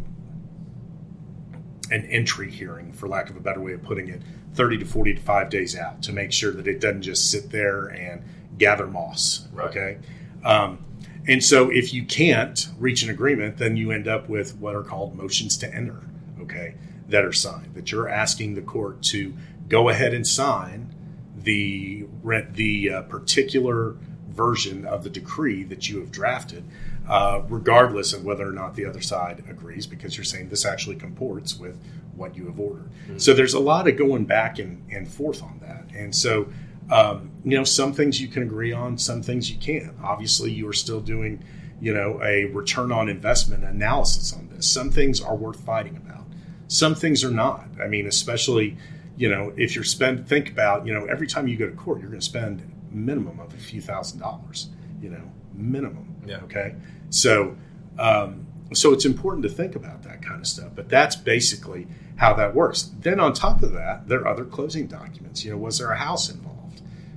an 1.90 2.04
entry 2.06 2.50
hearing, 2.50 2.92
for 2.92 3.08
lack 3.08 3.30
of 3.30 3.36
a 3.36 3.40
better 3.40 3.60
way 3.60 3.72
of 3.72 3.82
putting 3.82 4.08
it, 4.08 4.20
30 4.54 4.78
to 4.78 4.84
40 4.84 5.14
to 5.14 5.20
five 5.20 5.50
days 5.50 5.76
out 5.76 6.02
to 6.02 6.12
make 6.12 6.32
sure 6.32 6.50
that 6.50 6.66
it 6.66 6.80
doesn't 6.80 7.02
just 7.02 7.30
sit 7.30 7.50
there 7.50 7.86
and 7.86 8.24
gather 8.58 8.86
moss. 8.86 9.46
Right. 9.52 9.68
Okay. 9.68 9.98
Um, 10.46 10.78
and 11.26 11.42
so 11.42 11.70
if 11.70 11.92
you 11.92 12.04
can't 12.04 12.68
reach 12.78 13.02
an 13.02 13.10
agreement, 13.10 13.58
then 13.58 13.76
you 13.76 13.90
end 13.90 14.06
up 14.06 14.28
with 14.28 14.56
what 14.58 14.76
are 14.76 14.82
called 14.84 15.16
motions 15.16 15.56
to 15.58 15.74
enter, 15.74 16.00
okay, 16.40 16.76
that 17.08 17.24
are 17.24 17.32
signed, 17.32 17.74
that 17.74 17.90
you're 17.90 18.08
asking 18.08 18.54
the 18.54 18.62
court 18.62 19.02
to 19.02 19.34
go 19.68 19.88
ahead 19.88 20.14
and 20.14 20.24
sign 20.24 20.94
the 21.36 22.06
rent 22.22 22.54
the 22.54 22.90
uh, 22.90 23.02
particular 23.02 23.96
version 24.28 24.84
of 24.86 25.02
the 25.02 25.10
decree 25.10 25.64
that 25.64 25.88
you 25.88 25.98
have 25.98 26.12
drafted, 26.12 26.62
uh, 27.08 27.42
regardless 27.48 28.12
of 28.12 28.24
whether 28.24 28.48
or 28.48 28.52
not 28.52 28.76
the 28.76 28.84
other 28.84 29.00
side 29.00 29.42
agrees, 29.48 29.86
because 29.86 30.16
you're 30.16 30.24
saying 30.24 30.48
this 30.48 30.64
actually 30.64 30.96
comports 30.96 31.58
with 31.58 31.76
what 32.14 32.36
you 32.36 32.46
have 32.46 32.60
ordered. 32.60 32.90
Mm-hmm. 33.04 33.18
So 33.18 33.34
there's 33.34 33.54
a 33.54 33.60
lot 33.60 33.88
of 33.88 33.96
going 33.96 34.26
back 34.26 34.58
and, 34.60 34.84
and 34.92 35.08
forth 35.08 35.42
on 35.42 35.58
that. 35.60 35.84
And 35.94 36.14
so 36.14 36.48
um, 36.90 37.32
you 37.44 37.56
know, 37.56 37.64
some 37.64 37.92
things 37.92 38.20
you 38.20 38.28
can 38.28 38.42
agree 38.42 38.72
on, 38.72 38.98
some 38.98 39.22
things 39.22 39.50
you 39.50 39.58
can't. 39.58 39.94
Obviously, 40.02 40.52
you 40.52 40.68
are 40.68 40.72
still 40.72 41.00
doing, 41.00 41.42
you 41.80 41.92
know, 41.92 42.20
a 42.22 42.46
return 42.46 42.92
on 42.92 43.08
investment 43.08 43.64
analysis 43.64 44.32
on 44.32 44.48
this. 44.48 44.66
Some 44.70 44.90
things 44.90 45.20
are 45.20 45.34
worth 45.34 45.60
fighting 45.60 45.96
about. 45.96 46.24
Some 46.68 46.94
things 46.94 47.24
are 47.24 47.30
not. 47.30 47.66
I 47.82 47.88
mean, 47.88 48.06
especially, 48.06 48.76
you 49.16 49.28
know, 49.28 49.52
if 49.56 49.74
you're 49.74 49.84
spend 49.84 50.28
think 50.28 50.50
about, 50.50 50.86
you 50.86 50.94
know, 50.94 51.06
every 51.06 51.26
time 51.26 51.48
you 51.48 51.56
go 51.56 51.68
to 51.68 51.74
court, 51.74 52.00
you're 52.00 52.08
going 52.08 52.20
to 52.20 52.26
spend 52.26 52.72
minimum 52.90 53.40
of 53.40 53.52
a 53.54 53.58
few 53.58 53.80
thousand 53.80 54.20
dollars. 54.20 54.68
You 55.00 55.10
know, 55.10 55.32
minimum. 55.54 56.16
Yeah. 56.26 56.38
Okay. 56.44 56.74
So, 57.10 57.56
um, 57.98 58.46
so 58.74 58.92
it's 58.92 59.04
important 59.04 59.44
to 59.44 59.48
think 59.48 59.76
about 59.76 60.02
that 60.04 60.22
kind 60.22 60.40
of 60.40 60.46
stuff. 60.46 60.72
But 60.74 60.88
that's 60.88 61.14
basically 61.16 61.86
how 62.16 62.34
that 62.34 62.54
works. 62.54 62.90
Then 63.00 63.20
on 63.20 63.32
top 63.32 63.62
of 63.62 63.72
that, 63.72 64.08
there 64.08 64.20
are 64.20 64.28
other 64.28 64.44
closing 64.44 64.86
documents. 64.86 65.44
You 65.44 65.52
know, 65.52 65.58
was 65.58 65.78
there 65.78 65.90
a 65.90 65.96
house 65.96 66.30
involved? 66.30 66.55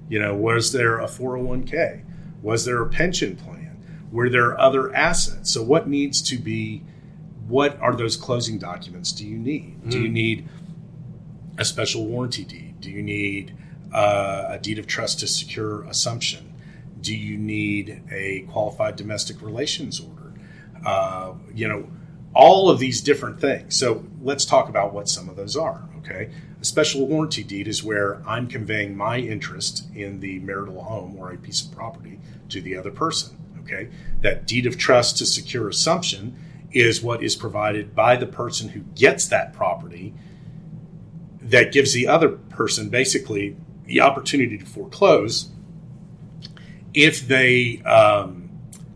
You 0.09 0.19
know, 0.19 0.35
was 0.35 0.71
there 0.71 0.99
a 0.99 1.05
401k? 1.05 2.03
Was 2.41 2.65
there 2.65 2.81
a 2.81 2.89
pension 2.89 3.35
plan? 3.35 3.77
Were 4.11 4.29
there 4.29 4.59
other 4.59 4.93
assets? 4.93 5.51
So, 5.51 5.61
what 5.63 5.87
needs 5.87 6.21
to 6.23 6.37
be, 6.37 6.83
what 7.47 7.79
are 7.79 7.95
those 7.95 8.17
closing 8.17 8.57
documents 8.57 9.11
do 9.11 9.25
you 9.25 9.37
need? 9.37 9.81
Mm. 9.83 9.91
Do 9.91 9.99
you 10.01 10.07
hmm. 10.07 10.13
need 10.13 10.49
a 11.57 11.65
special 11.65 12.05
warranty 12.07 12.43
deed? 12.43 12.81
Do 12.81 12.89
you 12.89 13.03
need 13.03 13.55
uh, 13.93 14.47
a 14.49 14.59
deed 14.59 14.79
of 14.79 14.87
trust 14.87 15.19
to 15.19 15.27
secure 15.27 15.83
assumption? 15.83 16.53
Do 17.01 17.15
you 17.15 17.37
need 17.37 18.03
a 18.11 18.41
qualified 18.51 18.95
domestic 18.95 19.41
relations 19.41 19.99
order? 19.99 20.33
Uh, 20.83 21.33
you 21.53 21.67
know, 21.67 21.87
all 22.33 22.69
of 22.69 22.79
these 22.79 23.01
different 23.01 23.39
things. 23.39 23.75
So 23.75 24.05
let's 24.21 24.45
talk 24.45 24.69
about 24.69 24.93
what 24.93 25.09
some 25.09 25.29
of 25.29 25.35
those 25.35 25.55
are. 25.55 25.87
Okay. 25.99 26.31
A 26.61 26.65
special 26.65 27.07
warranty 27.07 27.43
deed 27.43 27.67
is 27.67 27.83
where 27.83 28.21
I'm 28.27 28.47
conveying 28.47 28.95
my 28.95 29.17
interest 29.17 29.85
in 29.95 30.19
the 30.19 30.39
marital 30.39 30.83
home 30.83 31.15
or 31.17 31.31
a 31.31 31.37
piece 31.37 31.61
of 31.65 31.71
property 31.71 32.19
to 32.49 32.61
the 32.61 32.75
other 32.75 32.91
person. 32.91 33.37
Okay. 33.61 33.89
That 34.21 34.45
deed 34.45 34.65
of 34.65 34.77
trust 34.77 35.17
to 35.19 35.25
secure 35.25 35.69
assumption 35.69 36.35
is 36.71 37.01
what 37.01 37.23
is 37.23 37.35
provided 37.35 37.95
by 37.95 38.15
the 38.15 38.25
person 38.25 38.69
who 38.69 38.81
gets 38.95 39.27
that 39.27 39.53
property 39.53 40.13
that 41.41 41.71
gives 41.71 41.93
the 41.93 42.07
other 42.07 42.29
person 42.29 42.89
basically 42.89 43.55
the 43.85 44.01
opportunity 44.01 44.57
to 44.57 44.65
foreclose 44.65 45.49
if 46.93 47.27
they 47.27 47.81
um, 47.83 48.49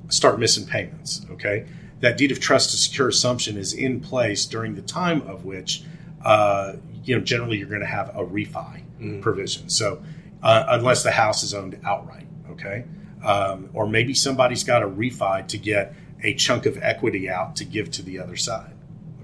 start 0.09 0.39
missing 0.39 0.65
payments. 0.65 1.25
Okay. 1.31 1.65
That 2.01 2.17
deed 2.17 2.31
of 2.31 2.39
trust 2.39 2.71
to 2.71 2.77
secure 2.77 3.07
assumption 3.07 3.57
is 3.57 3.73
in 3.73 4.01
place 4.01 4.45
during 4.45 4.75
the 4.75 4.81
time 4.81 5.21
of 5.21 5.45
which 5.45 5.83
uh, 6.25 6.73
you 7.03 7.15
know, 7.15 7.21
generally 7.21 7.57
you're 7.57 7.69
going 7.69 7.81
to 7.81 7.87
have 7.87 8.09
a 8.09 8.23
refi 8.23 8.81
mm. 8.99 9.21
provision. 9.21 9.69
So 9.69 10.01
uh, 10.41 10.65
unless 10.69 11.03
the 11.03 11.11
house 11.11 11.43
is 11.43 11.53
owned 11.53 11.79
outright, 11.85 12.27
okay, 12.51 12.85
um, 13.23 13.69
or 13.73 13.87
maybe 13.87 14.13
somebody's 14.13 14.63
got 14.63 14.83
a 14.83 14.87
refi 14.87 15.47
to 15.47 15.57
get 15.57 15.95
a 16.23 16.33
chunk 16.33 16.65
of 16.65 16.77
equity 16.81 17.29
out 17.29 17.55
to 17.57 17.65
give 17.65 17.91
to 17.91 18.01
the 18.01 18.19
other 18.19 18.35
side. 18.35 18.73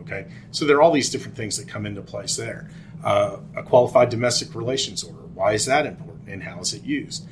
Okay, 0.01 0.27
so 0.51 0.65
there 0.65 0.77
are 0.77 0.81
all 0.81 0.91
these 0.91 1.09
different 1.09 1.37
things 1.37 1.57
that 1.57 1.67
come 1.67 1.85
into 1.85 2.01
place 2.01 2.35
there. 2.35 2.69
Uh, 3.03 3.37
a 3.55 3.63
qualified 3.63 4.09
domestic 4.09 4.53
relations 4.55 5.03
order. 5.03 5.21
Why 5.33 5.53
is 5.53 5.65
that 5.65 5.85
important, 5.85 6.27
and 6.27 6.43
how 6.43 6.59
is 6.59 6.73
it 6.73 6.83
used? 6.83 7.27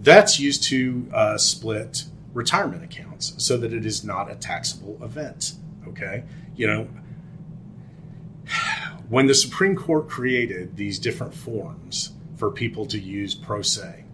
That's 0.00 0.38
used 0.38 0.62
to 0.64 1.06
uh, 1.12 1.38
split 1.38 2.04
retirement 2.32 2.84
accounts 2.84 3.34
so 3.36 3.56
that 3.58 3.72
it 3.72 3.84
is 3.84 4.04
not 4.04 4.30
a 4.30 4.34
taxable 4.36 4.98
event. 5.02 5.54
Okay, 5.88 6.24
you 6.56 6.66
know 6.66 6.88
when 9.10 9.26
the 9.26 9.34
Supreme 9.34 9.74
Court 9.76 10.08
created 10.08 10.76
these 10.76 10.98
different 10.98 11.34
forms 11.34 12.12
for 12.36 12.50
people 12.50 12.86
to 12.86 12.98
use 12.98 13.34
pro 13.34 13.60
se, 13.60 14.04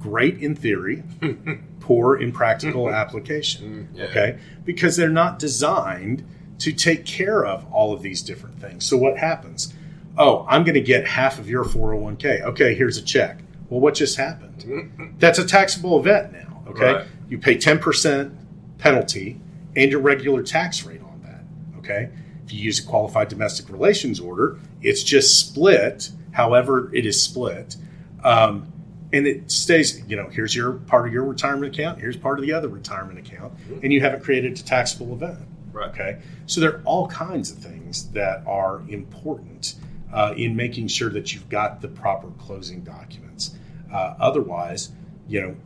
great 0.00 0.38
in 0.38 0.56
theory, 0.56 1.04
poor 1.80 2.16
in 2.16 2.32
practical 2.32 2.90
application. 2.90 3.88
Mm, 3.92 3.98
yeah. 3.98 4.04
Okay? 4.06 4.38
Because 4.64 4.96
they're 4.96 5.08
not 5.10 5.38
designed 5.38 6.26
to 6.58 6.72
take 6.72 7.04
care 7.04 7.44
of 7.44 7.70
all 7.70 7.92
of 7.92 8.00
these 8.00 8.22
different 8.22 8.58
things. 8.60 8.86
So 8.86 8.96
what 8.96 9.18
happens? 9.18 9.74
Oh, 10.16 10.46
I'm 10.48 10.64
going 10.64 10.74
to 10.74 10.80
get 10.80 11.06
half 11.06 11.38
of 11.38 11.48
your 11.48 11.64
401k. 11.64 12.42
Okay, 12.42 12.74
here's 12.74 12.96
a 12.96 13.02
check. 13.02 13.40
Well, 13.68 13.80
what 13.80 13.94
just 13.94 14.16
happened? 14.16 15.16
That's 15.18 15.38
a 15.38 15.46
taxable 15.46 15.98
event 15.98 16.32
now. 16.32 16.62
Okay? 16.68 16.92
Right. 16.94 17.06
You 17.28 17.38
pay 17.38 17.56
10% 17.56 18.34
penalty 18.78 19.38
and 19.76 19.90
your 19.90 20.00
regular 20.00 20.42
tax 20.42 20.84
rate 20.84 21.02
on 21.02 21.20
that. 21.22 21.78
Okay? 21.78 22.10
If 22.44 22.52
you 22.52 22.60
use 22.60 22.84
a 22.84 22.86
qualified 22.86 23.28
domestic 23.28 23.68
relations 23.70 24.20
order, 24.20 24.58
it's 24.82 25.02
just 25.02 25.38
split, 25.38 26.10
however 26.32 26.94
it 26.94 27.06
is 27.06 27.20
split. 27.20 27.76
Um, 28.22 28.72
and 29.12 29.26
it 29.26 29.50
stays. 29.50 30.02
You 30.08 30.16
know, 30.16 30.28
here's 30.28 30.54
your 30.54 30.72
part 30.72 31.06
of 31.06 31.12
your 31.12 31.24
retirement 31.24 31.72
account. 31.72 32.00
Here's 32.00 32.16
part 32.16 32.38
of 32.38 32.44
the 32.44 32.52
other 32.52 32.68
retirement 32.68 33.18
account, 33.18 33.54
and 33.82 33.92
you 33.92 34.00
haven't 34.00 34.24
created 34.24 34.58
a 34.58 34.62
taxable 34.62 35.12
event. 35.12 35.38
Right. 35.72 35.90
Okay. 35.90 36.18
So 36.46 36.60
there 36.60 36.76
are 36.76 36.82
all 36.84 37.08
kinds 37.08 37.50
of 37.50 37.58
things 37.58 38.10
that 38.10 38.42
are 38.46 38.82
important 38.88 39.74
uh, 40.12 40.34
in 40.36 40.56
making 40.56 40.88
sure 40.88 41.10
that 41.10 41.32
you've 41.32 41.48
got 41.48 41.80
the 41.80 41.88
proper 41.88 42.28
closing 42.38 42.82
documents. 42.82 43.56
Uh, 43.92 44.14
otherwise, 44.18 44.90
you 45.28 45.40
know, 45.40 45.56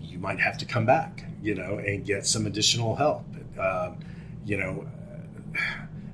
you 0.00 0.18
might 0.18 0.40
have 0.40 0.58
to 0.58 0.64
come 0.64 0.86
back, 0.86 1.24
you 1.42 1.54
know, 1.54 1.78
and 1.78 2.04
get 2.04 2.26
some 2.26 2.46
additional 2.46 2.96
help. 2.96 3.24
Um, 3.58 3.98
you 4.50 4.56
know, 4.56 4.84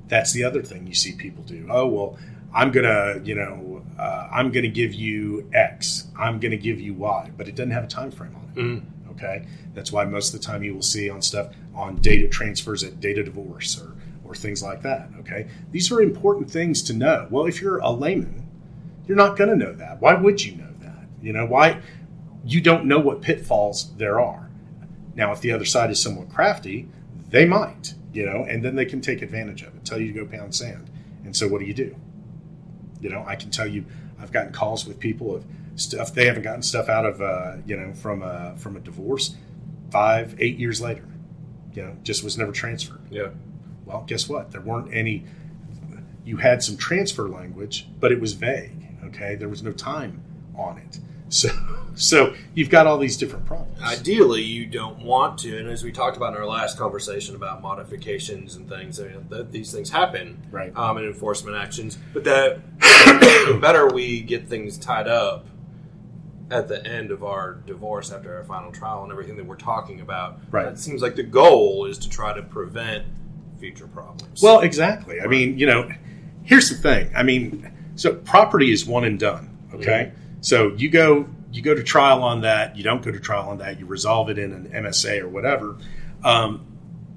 that's 0.08 0.32
the 0.32 0.44
other 0.44 0.62
thing 0.62 0.86
you 0.86 0.94
see 0.94 1.12
people 1.12 1.42
do. 1.44 1.66
Oh 1.70 1.86
well, 1.86 2.18
I'm 2.54 2.70
gonna, 2.70 3.18
you 3.24 3.34
know, 3.34 3.82
uh, 3.98 4.28
I'm 4.30 4.52
gonna 4.52 4.68
give 4.68 4.92
you 4.92 5.48
X. 5.54 6.08
I'm 6.18 6.38
gonna 6.38 6.58
give 6.58 6.78
you 6.78 6.92
Y, 6.92 7.30
but 7.34 7.48
it 7.48 7.54
doesn't 7.54 7.70
have 7.70 7.84
a 7.84 7.88
time 7.88 8.10
frame 8.10 8.36
on 8.36 8.50
it. 8.50 8.60
Mm. 8.60 8.84
Okay, 9.12 9.46
that's 9.72 9.90
why 9.90 10.04
most 10.04 10.34
of 10.34 10.40
the 10.40 10.46
time 10.46 10.62
you 10.62 10.74
will 10.74 10.82
see 10.82 11.08
on 11.08 11.22
stuff 11.22 11.54
on 11.74 11.96
data 11.96 12.28
transfers 12.28 12.84
at 12.84 13.00
data 13.00 13.24
divorce 13.24 13.80
or 13.80 13.94
or 14.22 14.34
things 14.34 14.62
like 14.62 14.82
that. 14.82 15.08
Okay, 15.20 15.48
these 15.70 15.90
are 15.90 16.02
important 16.02 16.50
things 16.50 16.82
to 16.82 16.92
know. 16.92 17.26
Well, 17.30 17.46
if 17.46 17.62
you're 17.62 17.78
a 17.78 17.90
layman, 17.90 18.46
you're 19.06 19.16
not 19.16 19.38
going 19.38 19.48
to 19.50 19.56
know 19.56 19.72
that. 19.72 20.02
Why 20.02 20.14
would 20.14 20.44
you 20.44 20.56
know 20.56 20.74
that? 20.80 21.06
You 21.22 21.32
know 21.32 21.46
why? 21.46 21.80
You 22.44 22.60
don't 22.60 22.84
know 22.84 22.98
what 22.98 23.22
pitfalls 23.22 23.94
there 23.96 24.20
are. 24.20 24.50
Now, 25.14 25.32
if 25.32 25.40
the 25.40 25.52
other 25.52 25.64
side 25.64 25.90
is 25.90 26.02
somewhat 26.02 26.28
crafty, 26.28 26.88
they 27.30 27.44
might, 27.44 27.94
you 28.12 28.24
know, 28.24 28.44
and 28.48 28.64
then 28.64 28.76
they 28.76 28.84
can 28.84 29.00
take 29.00 29.22
advantage 29.22 29.62
of 29.62 29.74
it. 29.74 29.84
Tell 29.84 30.00
you 30.00 30.12
to 30.12 30.24
go 30.24 30.26
pound 30.26 30.54
sand, 30.54 30.90
and 31.24 31.36
so 31.36 31.48
what 31.48 31.60
do 31.60 31.66
you 31.66 31.74
do? 31.74 31.94
You 33.00 33.10
know, 33.10 33.24
I 33.26 33.36
can 33.36 33.50
tell 33.50 33.66
you, 33.66 33.84
I've 34.18 34.32
gotten 34.32 34.52
calls 34.52 34.86
with 34.86 34.98
people 34.98 35.34
of 35.34 35.44
stuff 35.76 36.14
they 36.14 36.26
haven't 36.26 36.42
gotten 36.42 36.62
stuff 36.62 36.88
out 36.88 37.04
of, 37.04 37.20
uh, 37.20 37.56
you 37.66 37.76
know, 37.76 37.92
from 37.92 38.22
a 38.22 38.54
from 38.56 38.76
a 38.76 38.80
divorce 38.80 39.36
five, 39.90 40.34
eight 40.38 40.58
years 40.58 40.80
later. 40.80 41.04
You 41.74 41.82
know, 41.82 41.96
just 42.02 42.24
was 42.24 42.38
never 42.38 42.52
transferred. 42.52 43.00
Yeah. 43.10 43.28
Well, 43.84 44.04
guess 44.06 44.28
what? 44.28 44.50
There 44.50 44.60
weren't 44.60 44.92
any. 44.92 45.24
You 46.24 46.38
had 46.38 46.62
some 46.62 46.76
transfer 46.76 47.28
language, 47.28 47.86
but 48.00 48.10
it 48.10 48.20
was 48.20 48.32
vague. 48.32 48.88
Okay, 49.04 49.36
there 49.36 49.48
was 49.48 49.62
no 49.62 49.72
time 49.72 50.22
on 50.56 50.78
it. 50.78 50.98
So, 51.28 51.48
so 51.94 52.34
you've 52.54 52.70
got 52.70 52.86
all 52.86 52.98
these 52.98 53.16
different 53.16 53.46
problems. 53.46 53.80
Ideally, 53.82 54.42
you 54.42 54.66
don't 54.66 54.98
want 55.02 55.38
to, 55.40 55.58
and 55.58 55.68
as 55.68 55.82
we 55.82 55.90
talked 55.92 56.16
about 56.16 56.34
in 56.34 56.38
our 56.38 56.46
last 56.46 56.78
conversation 56.78 57.34
about 57.34 57.62
modifications 57.62 58.54
and 58.56 58.68
things, 58.68 59.00
I 59.00 59.08
mean, 59.08 59.26
that 59.30 59.50
these 59.50 59.72
things 59.72 59.90
happen, 59.90 60.40
Right. 60.50 60.76
Um, 60.76 60.98
and 60.98 61.06
enforcement 61.06 61.56
actions. 61.56 61.98
But 62.14 62.24
that 62.24 62.60
the 62.80 63.58
better 63.60 63.88
we 63.88 64.20
get 64.20 64.48
things 64.48 64.78
tied 64.78 65.08
up 65.08 65.46
at 66.50 66.68
the 66.68 66.86
end 66.86 67.10
of 67.10 67.24
our 67.24 67.54
divorce 67.66 68.12
after 68.12 68.36
our 68.36 68.44
final 68.44 68.70
trial 68.70 69.02
and 69.02 69.10
everything 69.10 69.36
that 69.36 69.44
we're 69.46 69.56
talking 69.56 70.00
about. 70.00 70.38
Right. 70.50 70.68
It 70.68 70.78
seems 70.78 71.02
like 71.02 71.16
the 71.16 71.24
goal 71.24 71.86
is 71.86 71.98
to 71.98 72.08
try 72.08 72.32
to 72.32 72.42
prevent 72.42 73.04
future 73.58 73.88
problems. 73.88 74.42
Well, 74.42 74.60
exactly. 74.60 75.20
I 75.20 75.26
mean, 75.26 75.58
you 75.58 75.66
know, 75.66 75.90
here's 76.44 76.68
the 76.68 76.76
thing. 76.76 77.10
I 77.16 77.22
mean, 77.22 77.72
so 77.96 78.14
property 78.14 78.70
is 78.70 78.86
one 78.86 79.04
and 79.04 79.18
done. 79.18 79.50
Okay, 79.74 80.12
so 80.46 80.68
you 80.76 80.90
go 80.90 81.26
you 81.50 81.60
go 81.60 81.74
to 81.74 81.82
trial 81.82 82.22
on 82.22 82.42
that. 82.42 82.76
You 82.76 82.84
don't 82.84 83.02
go 83.02 83.10
to 83.10 83.18
trial 83.18 83.48
on 83.48 83.58
that. 83.58 83.80
You 83.80 83.86
resolve 83.86 84.30
it 84.30 84.38
in 84.38 84.52
an 84.52 84.68
MSA 84.68 85.20
or 85.22 85.28
whatever. 85.28 85.76
Um, 86.22 86.64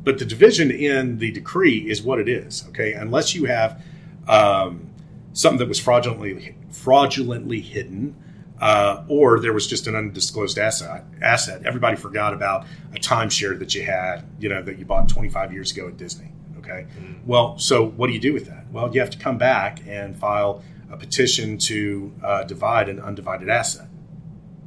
but 0.03 0.17
the 0.17 0.25
division 0.25 0.71
in 0.71 1.19
the 1.19 1.29
decree 1.29 1.87
is 1.87 2.01
what 2.01 2.17
it 2.17 2.27
is. 2.27 2.65
Okay, 2.69 2.93
unless 2.93 3.35
you 3.35 3.45
have 3.45 3.83
um, 4.27 4.89
something 5.33 5.59
that 5.59 5.67
was 5.67 5.79
fraudulently 5.79 6.55
fraudulently 6.71 7.61
hidden. 7.61 8.15
Uh, 8.59 9.05
or 9.07 9.39
there 9.39 9.53
was 9.53 9.67
just 9.67 9.85
an 9.85 9.95
undisclosed 9.95 10.57
asset. 10.57 11.05
Asset. 11.21 11.61
Everybody 11.65 11.97
forgot 11.97 12.33
about 12.33 12.65
a 12.93 12.99
timeshare 12.99 13.57
that 13.59 13.75
you 13.75 13.83
had, 13.83 14.25
you 14.39 14.49
know, 14.49 14.61
that 14.63 14.79
you 14.79 14.85
bought 14.85 15.07
25 15.07 15.53
years 15.53 15.71
ago 15.71 15.87
at 15.87 15.95
Disney. 15.97 16.33
Okay. 16.69 16.87
Well, 17.25 17.57
so 17.57 17.85
what 17.85 18.07
do 18.07 18.13
you 18.13 18.19
do 18.19 18.33
with 18.33 18.45
that? 18.47 18.71
Well, 18.71 18.93
you 18.93 18.99
have 18.99 19.09
to 19.11 19.17
come 19.17 19.37
back 19.37 19.81
and 19.87 20.17
file 20.17 20.63
a 20.91 20.97
petition 20.97 21.57
to 21.57 22.13
uh, 22.23 22.43
divide 22.43 22.89
an 22.89 22.99
undivided 22.99 23.49
asset. 23.49 23.87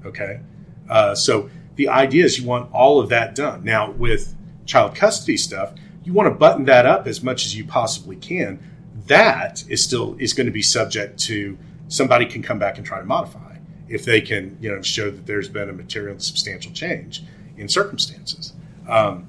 Okay. 0.05 0.41
Uh, 0.89 1.15
so 1.15 1.51
the 1.77 1.89
idea 1.89 2.25
is 2.25 2.39
you 2.39 2.47
want 2.47 2.73
all 2.73 3.01
of 3.01 3.09
that 3.09 3.35
done. 3.35 3.65
Now, 3.65 3.91
with 3.91 4.35
child 4.67 4.95
custody 4.95 5.37
stuff, 5.37 5.73
you 6.05 6.13
want 6.13 6.27
to 6.27 6.35
button 6.35 6.65
that 6.67 6.87
up 6.87 7.07
as 7.07 7.23
much 7.23 7.45
as 7.47 7.57
you 7.57 7.65
possibly 7.65 8.17
can. 8.17 8.59
That 9.07 9.65
is 9.69 9.83
still 9.83 10.17
is 10.19 10.33
going 10.33 10.47
to 10.47 10.53
be 10.53 10.63
subject 10.63 11.19
to 11.21 11.59
somebody 11.89 12.27
can 12.27 12.43
come 12.43 12.59
back 12.59 12.79
and 12.79 12.87
try 12.87 12.99
to 12.99 13.05
modify 13.05 13.57
if 13.89 14.05
they 14.05 14.21
can, 14.21 14.57
you 14.61 14.71
know, 14.71 14.81
show 14.81 15.11
that 15.11 15.27
there's 15.27 15.49
been 15.49 15.69
a 15.69 15.73
material 15.73 16.19
substantial 16.19 16.73
change 16.73 17.23
in 17.57 17.69
circumstances. 17.69 18.55
Um, 18.89 19.29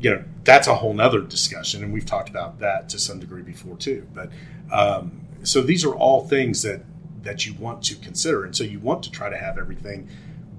you 0.00 0.10
know, 0.10 0.24
that's 0.44 0.68
a 0.68 0.74
whole 0.74 0.94
nother 0.94 1.20
discussion, 1.20 1.82
and 1.82 1.92
we've 1.92 2.06
talked 2.06 2.28
about 2.28 2.60
that 2.60 2.88
to 2.90 2.98
some 2.98 3.18
degree 3.18 3.42
before 3.42 3.76
too. 3.76 4.06
But 4.14 4.30
um, 4.72 5.26
so 5.42 5.60
these 5.60 5.84
are 5.84 5.94
all 5.94 6.26
things 6.26 6.62
that 6.62 6.82
that 7.22 7.46
you 7.46 7.54
want 7.54 7.82
to 7.84 7.96
consider, 7.96 8.44
and 8.44 8.56
so 8.56 8.64
you 8.64 8.78
want 8.78 9.02
to 9.04 9.10
try 9.10 9.28
to 9.28 9.36
have 9.36 9.58
everything 9.58 10.08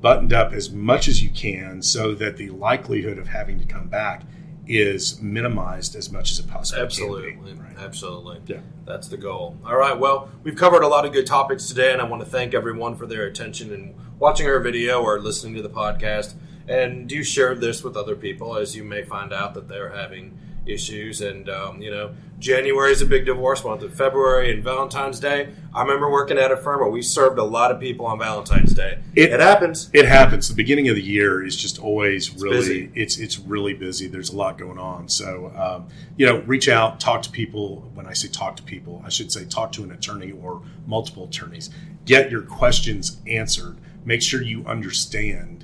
buttoned 0.02 0.34
up 0.34 0.54
as 0.54 0.70
much 0.70 1.08
as 1.08 1.24
you 1.24 1.30
can, 1.30 1.82
so 1.82 2.14
that 2.16 2.38
the 2.38 2.50
likelihood 2.50 3.18
of 3.18 3.28
having 3.28 3.60
to 3.60 3.66
come 3.66 3.88
back 3.88 4.24
is 4.68 5.20
minimized 5.20 5.96
as 5.96 6.12
much 6.12 6.30
as 6.30 6.40
it 6.40 6.48
possibly 6.48 6.84
Absolutely. 6.84 7.32
can 7.34 7.44
be. 7.44 7.54
Right. 7.54 7.78
Absolutely. 7.80 8.40
Yeah. 8.46 8.60
That's 8.86 9.08
the 9.08 9.18
goal. 9.18 9.58
All 9.66 9.76
right. 9.76 9.98
Well, 9.98 10.30
we've 10.44 10.56
covered 10.56 10.84
a 10.84 10.88
lot 10.88 11.06
of 11.06 11.12
good 11.12 11.26
topics 11.26 11.68
today, 11.68 11.92
and 11.92 12.00
I 12.02 12.06
want 12.06 12.24
to 12.24 12.30
thank 12.30 12.54
everyone 12.54 12.96
for 12.96 13.08
their 13.08 13.24
attention 13.24 13.74
and 13.74 13.96
watching 14.20 14.46
our 14.48 14.60
video 14.60 15.02
or 15.02 15.20
listening 15.20 15.56
to 15.56 15.62
the 15.64 15.70
podcast. 15.70 16.36
And 16.70 17.08
do 17.10 17.24
share 17.24 17.56
this 17.56 17.84
with 17.84 17.98
other 17.98 18.16
people 18.16 18.56
as 18.56 18.76
you 18.76 18.84
may 18.84 19.04
find 19.04 19.34
out 19.34 19.54
that 19.56 19.68
they're 19.68 19.90
having 19.90 20.38
issues. 20.68 21.20
And, 21.22 21.50
um, 21.50 21.82
you 21.82 21.90
know, 21.90 22.12
January 22.38 22.92
is 22.92 23.02
a 23.02 23.06
big 23.08 23.26
divorce 23.26 23.64
month. 23.66 23.82
In 23.82 23.90
February 23.90 24.54
and 24.54 24.64
Valentine's 24.64 25.20
Day, 25.20 25.50
I 25.74 25.82
remember 25.82 26.12
working 26.12 26.38
at 26.38 26.52
a 26.52 26.58
firm 26.58 26.82
where 26.82 26.90
we 26.90 27.02
served 27.02 27.40
a 27.40 27.44
lot 27.44 27.72
of 27.72 27.80
people 27.80 28.06
on 28.06 28.20
Valentine's 28.20 28.74
Day. 28.74 29.00
It- 29.16 29.32
it 29.32 29.40
happens. 29.40 29.90
It 29.94 30.06
happens. 30.06 30.48
The 30.48 30.54
beginning 30.54 30.88
of 30.90 30.96
the 30.96 31.02
year 31.02 31.44
is 31.44 31.56
just 31.56 31.80
always 31.80 32.36
really 32.40 32.58
busy. 32.58 32.92
it's 32.94 33.18
it's 33.18 33.40
really 33.40 33.74
busy. 33.74 34.08
There's 34.08 34.30
a 34.30 34.36
lot 34.38 34.60
going 34.60 34.78
on. 34.78 35.10
So 35.10 35.52
um, 35.58 35.88
you 36.18 36.26
know, 36.28 36.42
reach 36.46 36.70
out, 36.70 37.00
talk 37.00 37.24
to 37.24 37.32
people. 37.32 37.90
When 37.96 38.06
I 38.06 38.14
say 38.14 38.28
talk 38.28 38.56
to 38.58 38.64
people, 38.64 39.02
I 39.04 39.10
should 39.10 39.32
say 39.32 39.46
talk 39.46 39.72
to 39.74 39.84
an 39.84 39.92
attorney 39.92 40.32
or 40.32 40.62
multiple 40.86 41.26
attorneys. 41.26 41.72
Get 42.06 42.30
your 42.30 42.44
questions 42.44 43.18
answered. 43.28 43.78
Make 44.06 44.22
sure 44.22 44.42
you 44.42 44.64
understand 44.66 45.59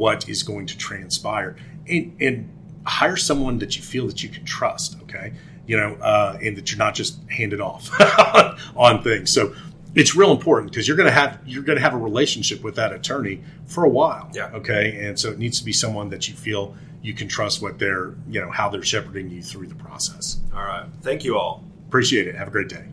what 0.00 0.26
is 0.30 0.42
going 0.42 0.64
to 0.64 0.78
transpire, 0.78 1.56
and, 1.86 2.16
and 2.22 2.50
hire 2.86 3.18
someone 3.18 3.58
that 3.58 3.76
you 3.76 3.82
feel 3.82 4.06
that 4.06 4.22
you 4.22 4.30
can 4.30 4.46
trust. 4.46 4.96
Okay, 5.02 5.34
you 5.66 5.76
know, 5.76 5.92
uh, 6.00 6.38
and 6.42 6.56
that 6.56 6.70
you're 6.70 6.78
not 6.78 6.94
just 6.94 7.20
handed 7.28 7.60
off 7.60 7.90
on 8.76 9.02
things. 9.02 9.30
So 9.30 9.54
it's 9.94 10.16
real 10.16 10.30
important 10.30 10.70
because 10.70 10.88
you're 10.88 10.96
going 10.96 11.08
to 11.08 11.14
have 11.14 11.38
you're 11.44 11.62
going 11.62 11.76
to 11.76 11.82
have 11.82 11.92
a 11.92 11.98
relationship 11.98 12.62
with 12.62 12.76
that 12.76 12.92
attorney 12.92 13.42
for 13.66 13.84
a 13.84 13.90
while. 13.90 14.30
Yeah. 14.32 14.50
Okay. 14.54 15.06
And 15.06 15.20
so 15.20 15.30
it 15.30 15.38
needs 15.38 15.58
to 15.58 15.64
be 15.66 15.72
someone 15.72 16.08
that 16.10 16.28
you 16.28 16.34
feel 16.34 16.74
you 17.02 17.12
can 17.12 17.28
trust 17.28 17.60
what 17.60 17.78
they're 17.78 18.14
you 18.26 18.40
know 18.40 18.50
how 18.50 18.70
they're 18.70 18.82
shepherding 18.82 19.28
you 19.28 19.42
through 19.42 19.66
the 19.66 19.74
process. 19.74 20.40
All 20.54 20.64
right. 20.64 20.86
Thank 21.02 21.24
you 21.24 21.36
all. 21.36 21.62
Appreciate 21.88 22.26
it. 22.26 22.34
Have 22.36 22.48
a 22.48 22.52
great 22.52 22.68
day. 22.68 22.86